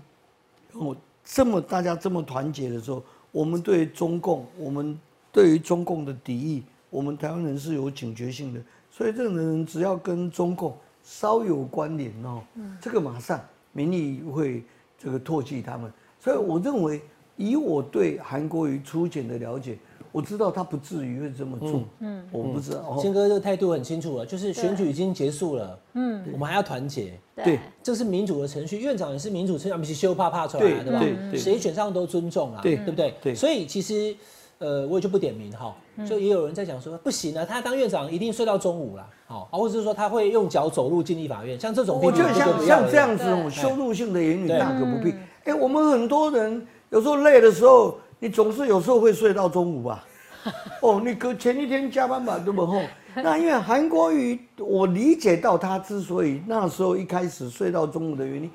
[0.74, 3.02] 哦这么大家这么团结的时候，
[3.32, 4.96] 我们对中共，我们
[5.32, 8.60] 对于中共的敌意，我们台湾人是有警觉性的。
[8.90, 12.42] 所以这个人只要跟中共稍有关联哦，
[12.80, 13.40] 这个马上
[13.72, 14.62] 民意会
[14.98, 15.90] 这个唾弃他们。
[16.20, 17.00] 所以我认为，
[17.36, 19.78] 以我对韩国瑜初浅的了解，
[20.12, 21.82] 我知道他不至于会这么做。
[22.00, 22.80] 嗯，我不知道。
[22.80, 31.00] 哦坚哥这个态度很清楚了，就是选举已经结束了，嗯，我们还要团结，对这是民主的程序，院长也是民主程序，不是修怕怕出来的，对对吧？
[31.00, 33.14] 对对谁选上都尊重啊，对对不对？
[33.22, 34.14] 对所以其实，
[34.62, 35.74] 呃，我也就不点名哈，
[36.08, 43.32] 就也有人在讲说，不行啊，他当院长一定睡到中午啦，好，啊，或者是说他会用脚走路进立法院，像这种，我觉得像像这，样子对。
[43.32, 45.12] 哦，羞辱性的言语大可不必。
[45.44, 50.04] 哎，我们很多人有时候累的时候，你总是有时候会睡到中午吧？
[50.80, 52.80] 哦，你隔前一天加班吧，对不吼？
[53.14, 58.50] 那因为韩国瑜，我理解到他之所以那时候一开始睡到中午的原因，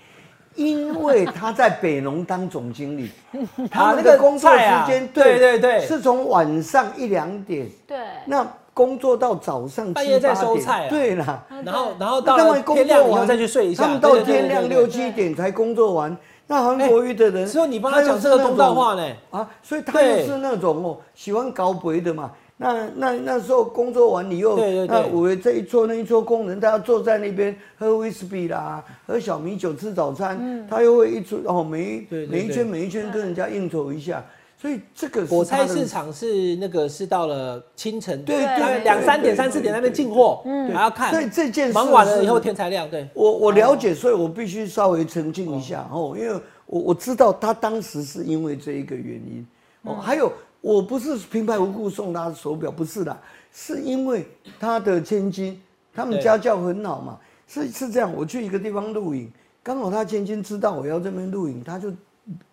[0.57, 3.09] 因为他在北农当总经理，
[3.71, 7.69] 他那个工作时间对对对是从晚上一两点。
[7.87, 11.43] 对，那工作到早上半夜在7-8点收菜啊对啦。
[11.63, 16.15] 然后然后到天亮以作完后再去睡一下，他们到天亮六七点才工作完。
[16.47, 19.05] 那韩国瑜的人，所以你帮他讲这个公道话呢？
[19.31, 22.31] 啊，所以他又是那种哦喜欢搞鬼的嘛。
[22.59, 24.87] 那那那时候工作完你又对对对。
[24.87, 34.25] 那我这一桌那一桌工人，他要坐在那边喝威士忌啦，喝小米酒吃早餐，他又会一桌哦每一每一圈每一圈跟人家应酬一下，
[34.59, 46.33] 所以这个火菜市场是那个是到了清晨，对对两三点三四点那边进货，嗯，还要看，所以这件事忙完了以后天才亮，对，我我了解，所以我必须稍微澄清一下哦，因为
[46.65, 49.45] 我我知道他当时是因为这一个原因
[49.83, 50.33] 哦，还有
[50.67, 53.17] 我不是平白无故送他手表，不是的，
[53.53, 54.27] 是因为
[54.59, 55.57] 他的千金，
[55.93, 59.31] 他们家教很好嘛，是是这样，我去一个地方录影，
[59.63, 61.89] 刚好他千金知道我要这边录影，他就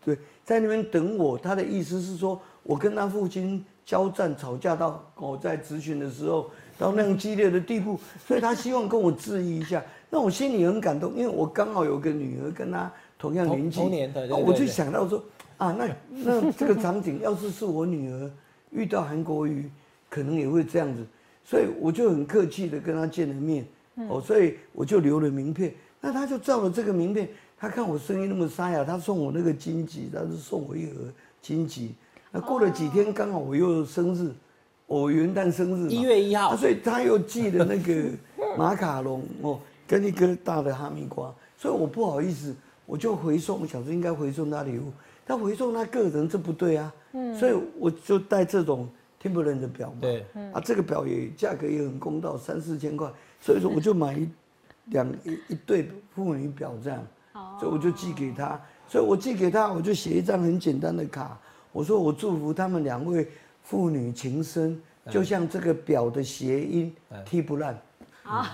[0.04, 6.48] 对在那边等我，他的意思是说我跟他父亲交战吵架到我在咨询的时候
[6.78, 7.98] 到那样激烈的地步，
[8.28, 9.82] 所以他希望跟我质疑一下。
[10.08, 12.88] 那我心里很感动，因为我刚好有个女儿跟他
[13.18, 14.36] 同样年纪，同同年对对对。
[14.36, 15.20] 啊我就想到说
[15.56, 18.30] 啊，那那这个场景要是是我女儿
[18.70, 19.70] 遇到韩国瑜，
[20.10, 21.04] 可能也会这样子，
[21.44, 23.66] 所以我就很客气的跟她见了面，
[24.08, 25.72] 哦，所以我就留了名片。
[26.00, 27.26] 那他就照了这个名片，
[27.56, 31.00] 他看我声音那么沙哑，他送我那个金桔，他就送我一盒
[31.40, 31.88] 金桔。
[32.30, 34.30] 那过了几天，刚好我又生日，
[34.86, 38.10] 我元旦生日嘛，一月一号啊所以他又寄了那个
[38.58, 44.92] 马卡龙哦，跟一个大的哈密瓜，所以我不好意思，我就回送，我想说应该回送他礼物，
[45.26, 46.92] 他回送他个人，这不对啊，
[47.38, 48.88] 所以我就带这种
[49.22, 53.10] Timberland 的表嘛，对，啊，这个表也价格也很公道，三四千块，
[53.40, 54.28] 所以说我就买一
[54.86, 57.06] 两一一对妇女表这样，
[57.58, 61.38] 所以我就寄给他，所以我寄给他，我就写一张很简单的卡，
[61.72, 63.26] 我说我祝福他们两位
[63.62, 64.78] 父女情深，
[65.10, 66.94] 就像这个表的谐音
[67.24, 67.80] 踢不烂，
[68.24, 68.46] 啊，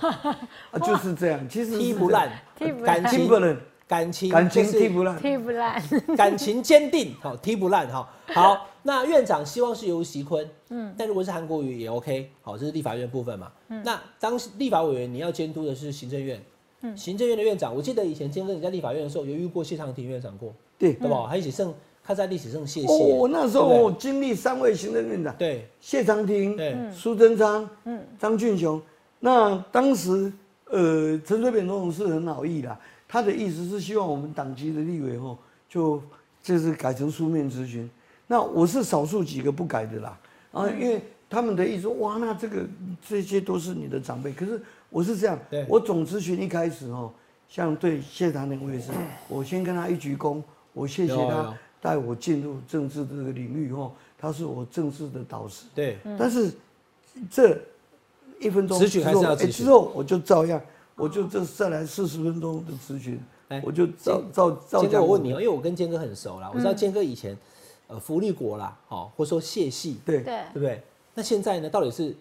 [0.84, 3.56] 就是这样，其实踢不烂，踢不烂感情 Timberland
[3.90, 5.82] 感情感情就是踢不烂，踢不烂。
[6.16, 8.08] 感情坚定，好踢不烂哈。
[8.32, 13.50] 好，那院长希望是由席坤，嗯，但如果是韩国瑜也 OK，好，这是立法院部分嘛。
[13.68, 16.40] 嗯那当立法委员你要监督的是行政院，
[16.82, 20.92] 嗯，行政院的院长，我记得以前监哥你在立法院的时候有遇过谢长廷院长过，对。
[20.92, 21.26] 对吧？
[21.26, 21.74] 还一起胜，
[22.04, 22.86] 他在历史上谢谢。
[22.86, 28.80] 哦，我那时候我经历三位行政院长，对谢长廷、对苏贞昌、嗯张俊雄。
[29.18, 30.32] 那当时，
[30.70, 32.78] 呃，陈水扁总统是很好意啦，
[33.10, 35.36] 他的意思是希望我们党籍的立委吼，
[35.68, 36.00] 就
[36.40, 37.90] 这是改成书面咨询。
[38.28, 40.16] 那我是少数几个不改的啦，
[40.52, 42.64] 啊，因为他们的意思说，哇，那这个
[43.04, 45.36] 这些都是你的长辈，可是我是这样，
[45.66, 47.12] 我总咨询一开始哦，
[47.48, 48.92] 像对谢长廷我也是，
[49.28, 50.40] 我先跟他一鞠躬，
[50.72, 55.66] 我谢谢他带我进入政治这个领域后，他是我政治的导师。
[55.74, 56.52] 对，但是
[57.28, 57.60] 这
[58.38, 59.02] 一分钟咨询
[59.50, 60.60] 之后我就照样，
[61.00, 65.02] 我就这再来四十分钟的咨询哎，我就照照照。
[65.02, 67.36] 我问你哦，因为我跟建哥很熟啦，我知道建哥以前
[67.88, 70.82] 呃福利国啦，好，或者说谢系，对，对对，不对？
[71.14, 72.14] 那现在呢，到底是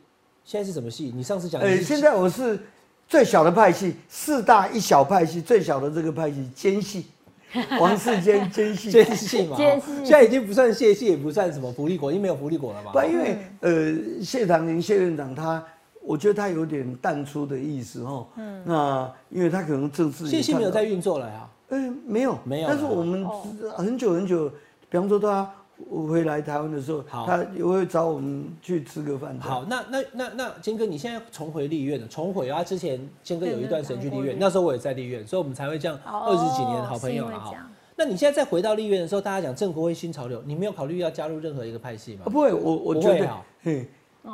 [0.43, 1.11] 现在是什么系？
[1.15, 2.59] 你上次讲的呃，现在我是
[3.07, 7.05] 最小的派系，四大一小派系，最小的这个派系奸系，
[7.79, 8.89] 王世坚奸系。
[8.89, 12.91] 奸系嘛，奸系哦现在已经不算谢系，也不算什么福利国，已经没有福利国了嘛。
[12.91, 15.63] 不，因为呃，谢长廷谢院长他，
[16.09, 18.25] 我觉得他有点淡出的意思哦。
[18.35, 18.63] 嗯。
[18.65, 21.47] 那因为他可能政治也谢系没有在运作了呀。
[21.69, 23.43] 嗯，没有，没有但是我们哦
[23.77, 24.49] 很久很久，
[24.89, 25.47] 比方说他
[26.07, 29.37] 回来台湾的时候，好他也会找我们去吃个饭。
[29.39, 32.63] 好，，那那那那坚哥，你现在重回立院了，重回啊！
[32.63, 37.53] 之前坚哥有一段时间去立院，那时候我也在立院，所以我们才会这样哦二十几年的好朋友了哈。
[37.95, 42.29] 那你现在再回到立院的时候，大家讲政国会新潮流，你没有考虑要加入任何一个派系吗啊，？
[42.29, 43.29] 不会，我我觉得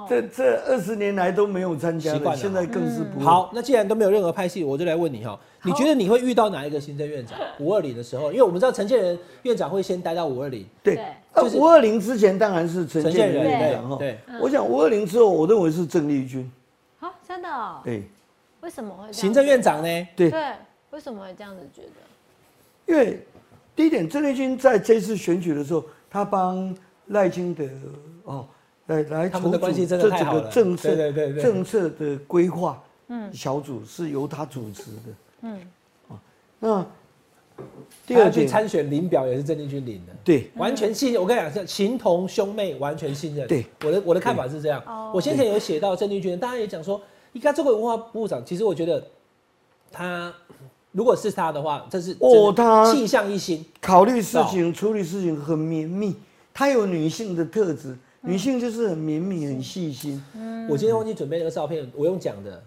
[0.09, 3.25] 这这二十年来都没有参加了，习惯了现在更是不会。
[3.25, 7.37] 好，那既然都没有任何拍戏，我就来问你哈，你觉得你会遇到哪一个行政院长？
[7.59, 10.99] 五二零的时候，因为我们知道陈建仁院长会先待到五二零，对
[11.53, 13.97] 五二零之前当然是陈陈建仁院长哈。
[13.97, 16.51] 对，我想五二零之后，我认为是郑丽君。
[16.99, 17.79] 好，真的哦？
[17.83, 18.03] 对，
[18.61, 20.07] 为什么会行政院长呢？
[20.15, 20.53] 对，对，
[20.89, 22.91] 为什么会这样子觉得？
[22.91, 23.25] 因为
[23.75, 26.75] 第一点，郑丽君在这次选举的时候，他帮
[27.07, 27.63] 赖清德
[28.23, 28.47] 哦
[28.87, 32.81] 来来他们的筹组关系真的这整太好了个政策对对对对政策的规划
[33.31, 35.13] 小组是由他主持的。
[35.41, 35.59] 嗯，
[36.09, 36.19] 啊，
[36.59, 36.85] 那
[38.05, 40.13] 第二去参选领表也是郑丽君领的。
[40.23, 43.47] 对完全信任，我跟你讲，是情同兄妹，完全信任。
[43.47, 44.81] 对，我的我的看法是这样。
[44.85, 47.01] 哦我先前有写到郑丽君，大家也讲说，
[47.33, 49.01] 应该这位文化部长，其实我觉得
[49.91, 50.33] 他
[50.91, 53.63] 如果是他的话，这是哦他气象一新。
[53.79, 56.15] 考虑事情、处理事情很绵密，
[56.53, 57.95] 他有女性的特质，
[58.25, 60.21] 女性就是很绵密、很细心。
[60.67, 62.61] 我今天忘记准备那个照片，我用讲的。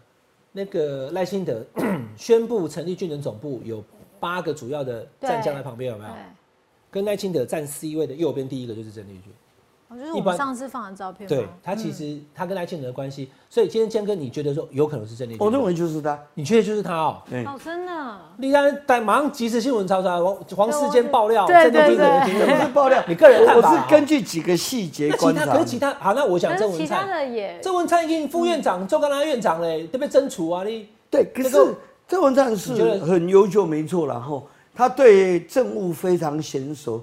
[0.51, 1.65] 那个赖清德
[2.17, 3.85] 宣布成立军人总部，有
[4.19, 6.11] 八个主要的战将在旁边，有没有？
[6.91, 9.33] 跟赖清德站 C 位的右边第一个就是郑丽君。
[10.11, 11.29] 我就是我们上次放的照片。
[11.29, 15.45] 对他其实他跟赖清德的关系，所以今天江哥你觉得说有可能是郑丽君？
[15.45, 17.23] 我认为就是他，你确定就是他哦？
[17.47, 18.19] 哦，真的。
[18.39, 23.73] 立安但马上即时新闻抄出来，黄黄世坚爆料，郑丽君的人不是爆料， 你个人看法。
[23.73, 25.45] 我是根据几个细节观察。
[25.45, 30.89] 那其他可是其他好，那我想郑文灿，其他的也郑文灿已经副院长，周刚拉院长嘞，都被征除啊你。
[31.11, 31.57] 对，可是
[32.07, 34.07] 郑文灿是很优秀，没错。
[34.07, 37.03] 然后他对政务非常娴熟。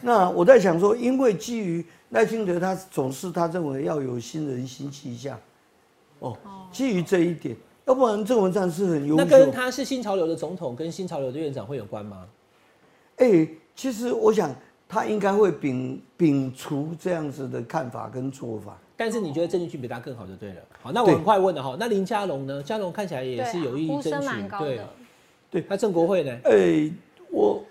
[0.00, 1.84] 那我在想说，因为基于。
[2.14, 5.36] 赖清德他总是他认为要有新人新气象，
[6.20, 6.38] 哦，
[6.70, 7.56] 基于这一点，
[7.86, 9.24] 要不然郑文灿是很优秀。
[9.24, 12.24] 那跟他是新潮流的总统跟新潮流的院长会有关吗？
[13.16, 14.54] 哎，其实我想
[14.88, 18.78] 他应该会摒摒除这样子的看法跟做法。
[18.96, 20.62] 但是你觉得郑丽君比他更好就对了。
[20.80, 22.62] 好，那我很快问了哈，那林佳龙呢？
[22.62, 24.80] 佳龙看起来也是有意争取，对，
[25.50, 26.38] 对，那郑国会呢？
[26.44, 26.88] 哎，
[27.28, 27.64] 我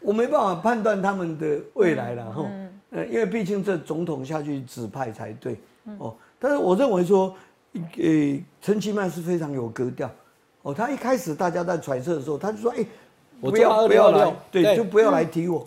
[0.00, 2.50] 我没办法判断他们的未来了哈。
[2.94, 5.58] 呃，因为毕竟这总统下去指派才对，
[5.98, 6.14] 哦。
[6.38, 7.34] 但是我认为说，
[7.72, 10.10] 呃，陈其迈是非常有格调，
[10.60, 10.74] 哦。
[10.74, 12.84] 他一开始大家在揣测的时候，他就说：“哎，
[13.40, 15.64] 不要不要来，对，就不要来提我。”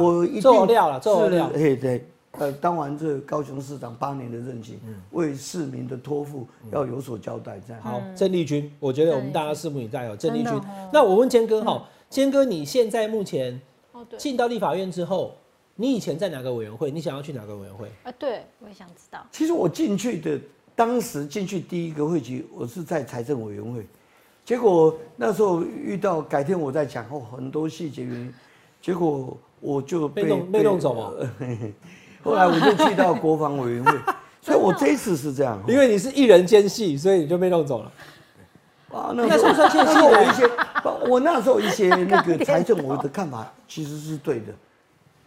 [0.00, 1.50] 我一定料了，做料。
[1.52, 2.06] 嘿，对，
[2.38, 4.78] 呃，当完这高雄市长八年的任期，
[5.10, 7.60] 为市民的托付要有所交代。
[7.66, 10.16] 这样好，郑丽君，我觉得我们大家拭目以待哦。
[10.16, 10.52] 郑丽君，
[10.90, 13.60] 那我问坚哥哈，坚哥，你现在目前
[14.16, 15.34] 进到立法院之后。
[15.74, 16.90] 你以前在哪个委员会？
[16.90, 17.88] 你想要去哪个委员会？
[18.04, 19.26] 啊，对，我也想知道。
[19.30, 20.38] 其实我进去的，
[20.76, 23.86] 当时进去第一个会籍，我是在财政委员会。
[24.44, 28.34] 结果那时候遇到，改天我再讲哦，很多细节原因。
[28.80, 31.30] 结果我就被被弄走了。
[32.22, 33.92] 后来我就去到国防委员会，
[34.42, 35.62] 所以我这一次是这样。
[35.66, 37.92] 因为你是一人兼系，所以你就被弄走了。
[38.90, 40.50] 啊，那时候那时候我一些，
[41.08, 44.52] 我那时候 一些那个财政我的看法其实是对的。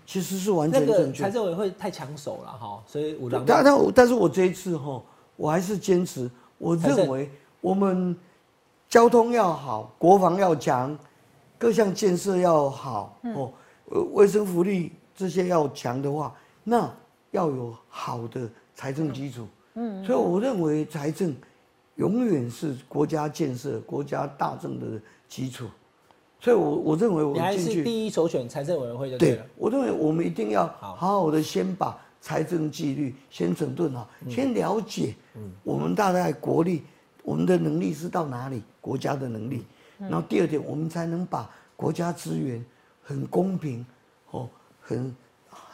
[0.06, 1.24] 其实是完全正确。
[1.24, 5.01] 财政委会太抢手了哈，所以我但但但是我这一次哈，
[5.36, 7.30] 我还是坚持，我认为
[7.60, 8.16] 我们
[8.88, 10.97] 交通要好，国防要强，
[11.58, 13.51] 各项建设要好哦，
[13.86, 16.34] 呃，卫生福利这些要强的话，
[16.64, 16.89] 那
[17.32, 19.47] 要有好的财政基础。
[19.74, 21.36] 嗯，所以我认为财政
[21.95, 25.66] 永远是国家建设、国家大政的基础。
[26.45, 29.43] 所以，我我认为我进去第一首选财政委员会就对了。
[29.57, 35.15] 我认为我们一定要好好的先把财政纪律先整顿好，先了解
[35.63, 36.83] 我们大概国力，
[37.23, 39.63] 我们的能力是到哪里，国家的能力。
[39.97, 42.63] 然后第二点，我们才能把国家资源
[43.01, 43.83] 很公平，
[44.29, 44.47] 哦，
[44.79, 45.15] 很。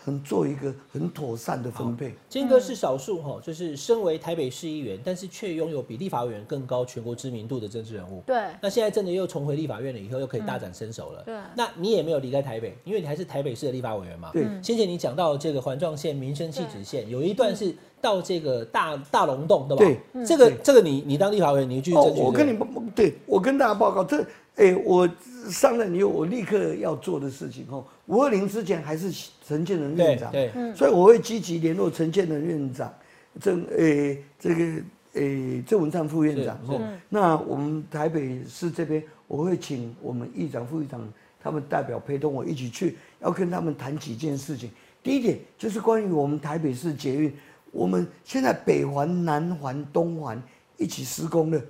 [0.03, 2.13] 很做一个很妥善的分配。
[2.27, 8.23] 金哥是少数哈，就是身为台北市议员，但是却拥有比立法委员更高全国知名度的政治人物。
[8.25, 8.35] 对。
[8.61, 11.21] 那现在真的又重回立法院了，以后又可以大展身手了。
[11.23, 11.35] 对。
[11.55, 14.31] 那你也没有离开台北，因为你还是台北市的立法委员嘛。
[14.33, 14.43] 对。
[14.63, 20.01] 先前你讲到这个环状线民生气质线，有一段是到这个大大龙洞，对吧？
[20.13, 20.25] 对。
[20.25, 22.21] 这个这个你你当立法委员，你继续争取。
[22.21, 22.57] 我跟你
[22.95, 24.25] 对我跟大家报告这。
[24.57, 25.07] 哎，我
[25.49, 27.83] 上任以后，我立刻要做的事情哦。
[28.07, 29.11] 五二零之前还是
[29.47, 32.93] 陈建仁院长，对，所以我会积极联络陈建仁院长，
[33.39, 34.83] 郑诶这个
[35.13, 36.81] 诶郑文灿副院长哦。
[37.09, 41.01] 那我们台北市这边，我会请我们议长、副议长
[41.41, 44.69] 他们代表陪同我一起去，要跟他们谈几件事情。
[45.01, 47.33] 第一点就是关于我们台北市捷运，
[47.71, 50.41] 我们现在北环、南环、东环
[50.77, 51.61] 一起施工了。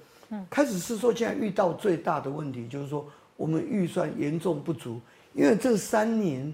[0.50, 3.06] 开始是说，现在遇到最大的问题就是说，
[3.42, 5.02] 我们预算严重不足，
[5.34, 6.54] 因为这三年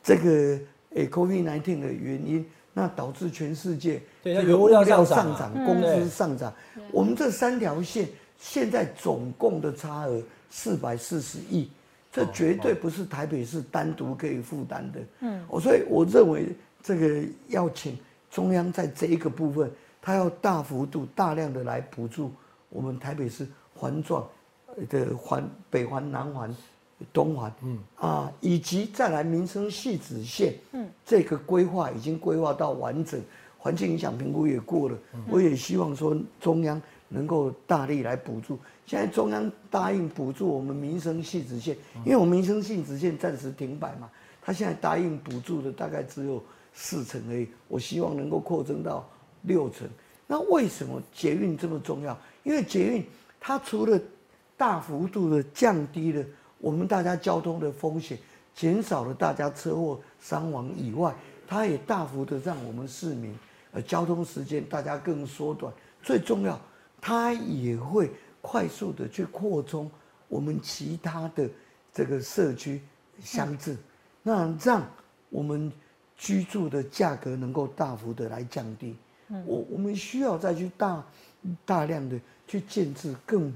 [0.00, 0.56] 这个
[0.94, 6.54] 诶 COVID-19 的原因，那导致全世界这个物料上涨、工资上涨。
[6.92, 8.08] 我们这三条线
[8.38, 11.68] 现在总共的差额四百四十亿，
[12.12, 15.00] 这绝对不是台北市单独可以负担的。
[15.22, 16.46] 嗯，我所以我认为
[16.80, 17.98] 这个要请
[18.30, 19.68] 中央在这一个部分，
[20.00, 22.30] 它要大幅度、大量的来补助。
[22.68, 24.24] 我们台北市环状
[24.88, 26.54] 的环北环、南环、
[27.12, 33.20] 东环，嗯啊，以及再来民生系子线，嗯，这个规划已经规划到完整，
[33.58, 34.98] 环境影响评估也过了。
[35.28, 38.58] 我也希望说中央能够大力来补助。
[38.86, 44.10] 现在中央答应补助我们民生系子线，因为我们民生系子线暂时停摆嘛，
[44.42, 46.42] 他现在答应补助的大概只有
[46.74, 47.48] 四成而已。
[47.68, 49.08] 我希望能够扩增到
[49.42, 49.88] 六成。
[50.26, 52.18] 那为什么捷运这么重要？
[52.42, 53.04] 因为捷运
[53.38, 54.00] 它除了
[54.60, 56.22] 大幅度的降低了
[56.58, 58.18] 我们大家交通的风险，
[58.54, 61.14] 减少了大家车祸伤亡以外，
[61.48, 63.34] 它也大幅的让我们市民
[63.72, 66.60] 呃交通时间大家更缩短，最重要，
[67.00, 68.10] 它也会
[68.42, 69.90] 快速的去扩充
[70.28, 71.48] 我们其他的
[71.90, 72.82] 这个社区
[73.18, 73.74] 乡镇，
[74.22, 74.86] 那让
[75.30, 75.72] 我们
[76.18, 78.94] 居住的价格能够大幅的来降低。
[79.46, 81.02] 我我们需要再去大
[81.64, 83.50] 大量的去建制更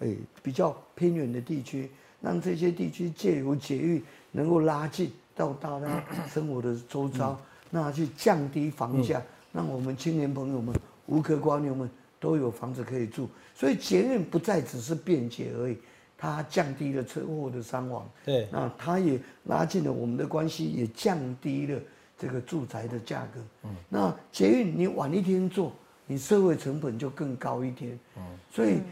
[0.00, 1.90] 诶、比较偏远的地区，
[2.20, 7.38] 让这些地区借由捷运能够拉近到大家生活的周遭，
[7.70, 9.22] 那去降低房价，
[9.52, 10.74] 让我们青年朋友们、
[11.06, 11.88] 无壳瓜牛们
[12.20, 13.28] 都有房子可以住。
[13.54, 15.78] 所以捷运不再只是便捷而已，
[16.18, 21.80] 它降低了车祸的伤亡，对，那它也拉近了我们的关系，也降低了
[22.18, 23.40] 这个住宅的价格。
[23.64, 25.72] 嗯，那捷运你晚一天做，
[26.06, 27.98] 你社会成本就更高一天。
[28.16, 28.82] 嗯，所以呃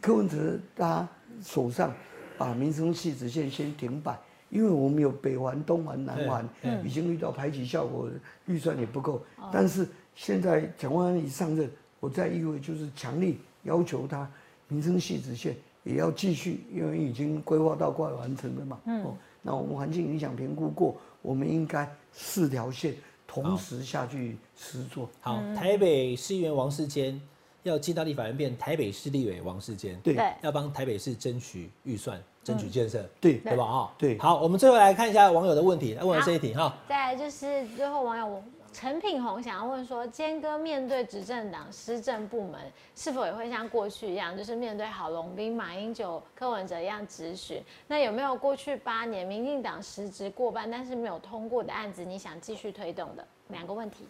[0.00, 1.08] 柯文哲他
[1.42, 1.92] 手上
[2.38, 4.18] 把民生系直线先停摆，
[4.50, 6.48] 因为我们有北环、东环、南环，
[6.84, 8.08] 已经遇到排挤效果，
[8.46, 9.22] 预算也不够。
[9.52, 11.70] 但是现在蒋万安一上任，
[12.00, 14.30] 我在议会就是强力要求他
[14.68, 18.80] 民生系直线也要继续，因为已经规划到快完成了嘛。
[18.86, 22.94] 哦，那我们环境影响评估过，我们应该四条线
[23.26, 25.08] 同时下去实做。
[25.20, 27.20] 好，台北市议员王世坚
[27.64, 33.64] 要进到立法院变台北市立委王世坚，对对要帮台北市争取预算、争取建设，对对吧？
[33.64, 36.74] 哈，对好，我们最后来看一下网友的问题，来问这一题哈。
[36.88, 38.42] 再来就是最后网友
[38.72, 42.60] 陈品宏想要问说，坚哥面对执政党施政部门，
[42.96, 47.62] 是否也会像过去一样，就是面对郝龙斌、马英九、柯文哲一样质询？
[47.86, 53.24] 那有没有过去八年民进党实职过半但是没有通过的案子，你想继续推动的？
[53.48, 54.06] 两个问题。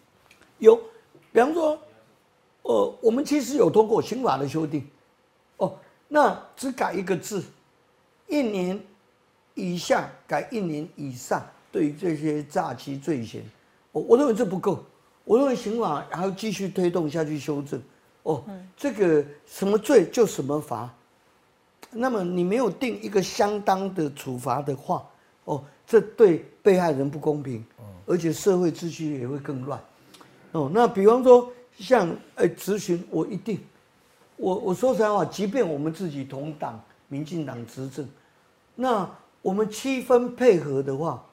[0.57, 0.75] 有，
[1.31, 1.79] 比方说，
[2.65, 4.83] 呃，我们其实有通过刑法的修订，
[5.57, 7.43] 哦，那只改一个字，
[8.27, 8.79] 一年
[9.53, 13.43] 以下改一年以上，对于这些诈欺罪嫌，
[13.91, 14.83] 我我认为这不够，
[15.23, 17.79] 我认为刑法还要继续推动下去修正。
[18.23, 18.43] 哦，
[18.75, 20.91] 这个什么罪就什么罚，
[21.91, 25.07] 那么你没有定一个相当的处罚的话，
[25.43, 27.63] 哦，这对被害人不公平，
[28.07, 29.79] 而且社会秩序也会更乱。
[30.53, 33.59] 哦，那比方说像呃咨询，我一定，
[34.37, 38.07] 我我说实在话，即便我们自己同党民进党执政，
[38.75, 39.09] 那
[39.41, 41.23] 我们七分配合的话，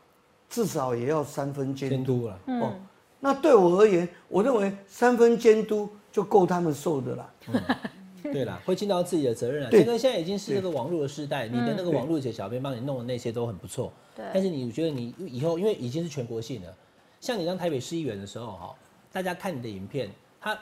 [0.49, 1.97] 至少也要三分监督。
[1.97, 2.75] 监督了，哦，
[3.21, 7.31] 那对我而言，我认为三分监督就够他们受的了。
[8.23, 9.71] 对啦，会尽到自己的责任啊。
[9.71, 13.93] 对这个现在已经是这个网络的时代，你的那个网络写小编帮你弄的那些都很不错。
[14.15, 16.73] 对但是你觉得你以后，因为已经是全国性的，
[17.21, 18.75] 像你当台北市议员的时候哈，
[19.11, 20.09] 大家看你的影片，
[20.43, 20.59] 他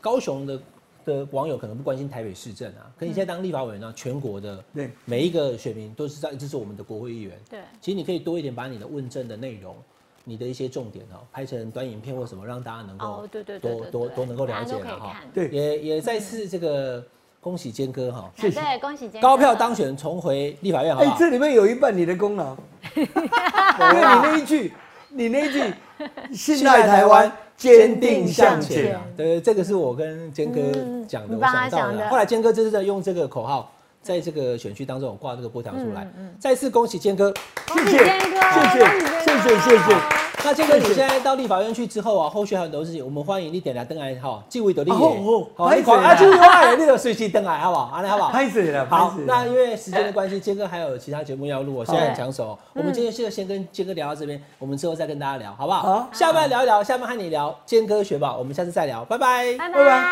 [0.00, 0.60] 高雄的
[1.04, 7.38] 的网友可能不关心台北市政啊，可你现在当立法委员呢，全国的对每一个选民都是在，这是我们的国会议员。
[7.48, 9.76] 对其实你可以多一点把你的问政的内容。
[10.22, 15.16] 你的一些重点哦，拍成短影片或什么，让大家能够哦，对对对多对对多多能够了解了哈。
[15.32, 17.02] 对，也也再次这个
[17.40, 21.18] 恭喜坚哥哈，谢谢，恭喜坚哥高票当选重回立法院，好哎、不好？
[21.18, 22.54] 这里面有一半你的功劳，
[22.94, 24.72] 因为你那一句，
[25.08, 25.74] 你那一句
[26.36, 29.02] “信赖台湾，坚定向前啊！
[29.14, 30.60] 对，这个是我跟坚哥
[31.06, 32.08] 讲的，我想到的。
[32.08, 33.70] 后来坚哥就是在用这个口号，
[34.02, 36.10] 在这个选区当中我挂这个波条出来。
[36.16, 37.32] 嗯再次恭喜坚哥。
[37.74, 38.84] 谢谢坚哥，谢谢
[39.20, 47.90] 谢谢谢谢那坚哥，你现在到立法院去之后啊，后续还有很多事情，我们欢迎你点来登来哈，继位的立啊好你看啊，继位话你就随机登来好不好？
[47.94, 48.30] 安尼好不好？
[48.30, 48.86] 拍谁了？
[48.88, 49.46] 好那？
[49.46, 52.58] 因为时间的关系，坚哥还有其他节目要录，我现在很抢手。
[52.74, 55.82] 嗯我们今天现在先跟坚哥聊到这边，我们之后再跟大家聊，好不好？
[55.82, 59.54] 好下半聊一聊，下半和你聊坚哥学宝，我们下次再聊，拜拜。
[59.58, 60.04] 拜拜拜。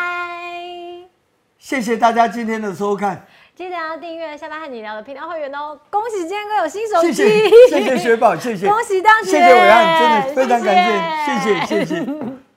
[1.57, 3.25] 谢谢大家今天的收看，
[3.59, 5.77] 记得要订阅下班和你聊的频道会员哦！
[5.89, 10.73] 恭喜今天哥有新手机，谢谢谢谢雪宝，谢谢， 恭喜当选，谢谢伟岸，真的非常感
[11.45, 12.05] 谢，谢谢谢谢。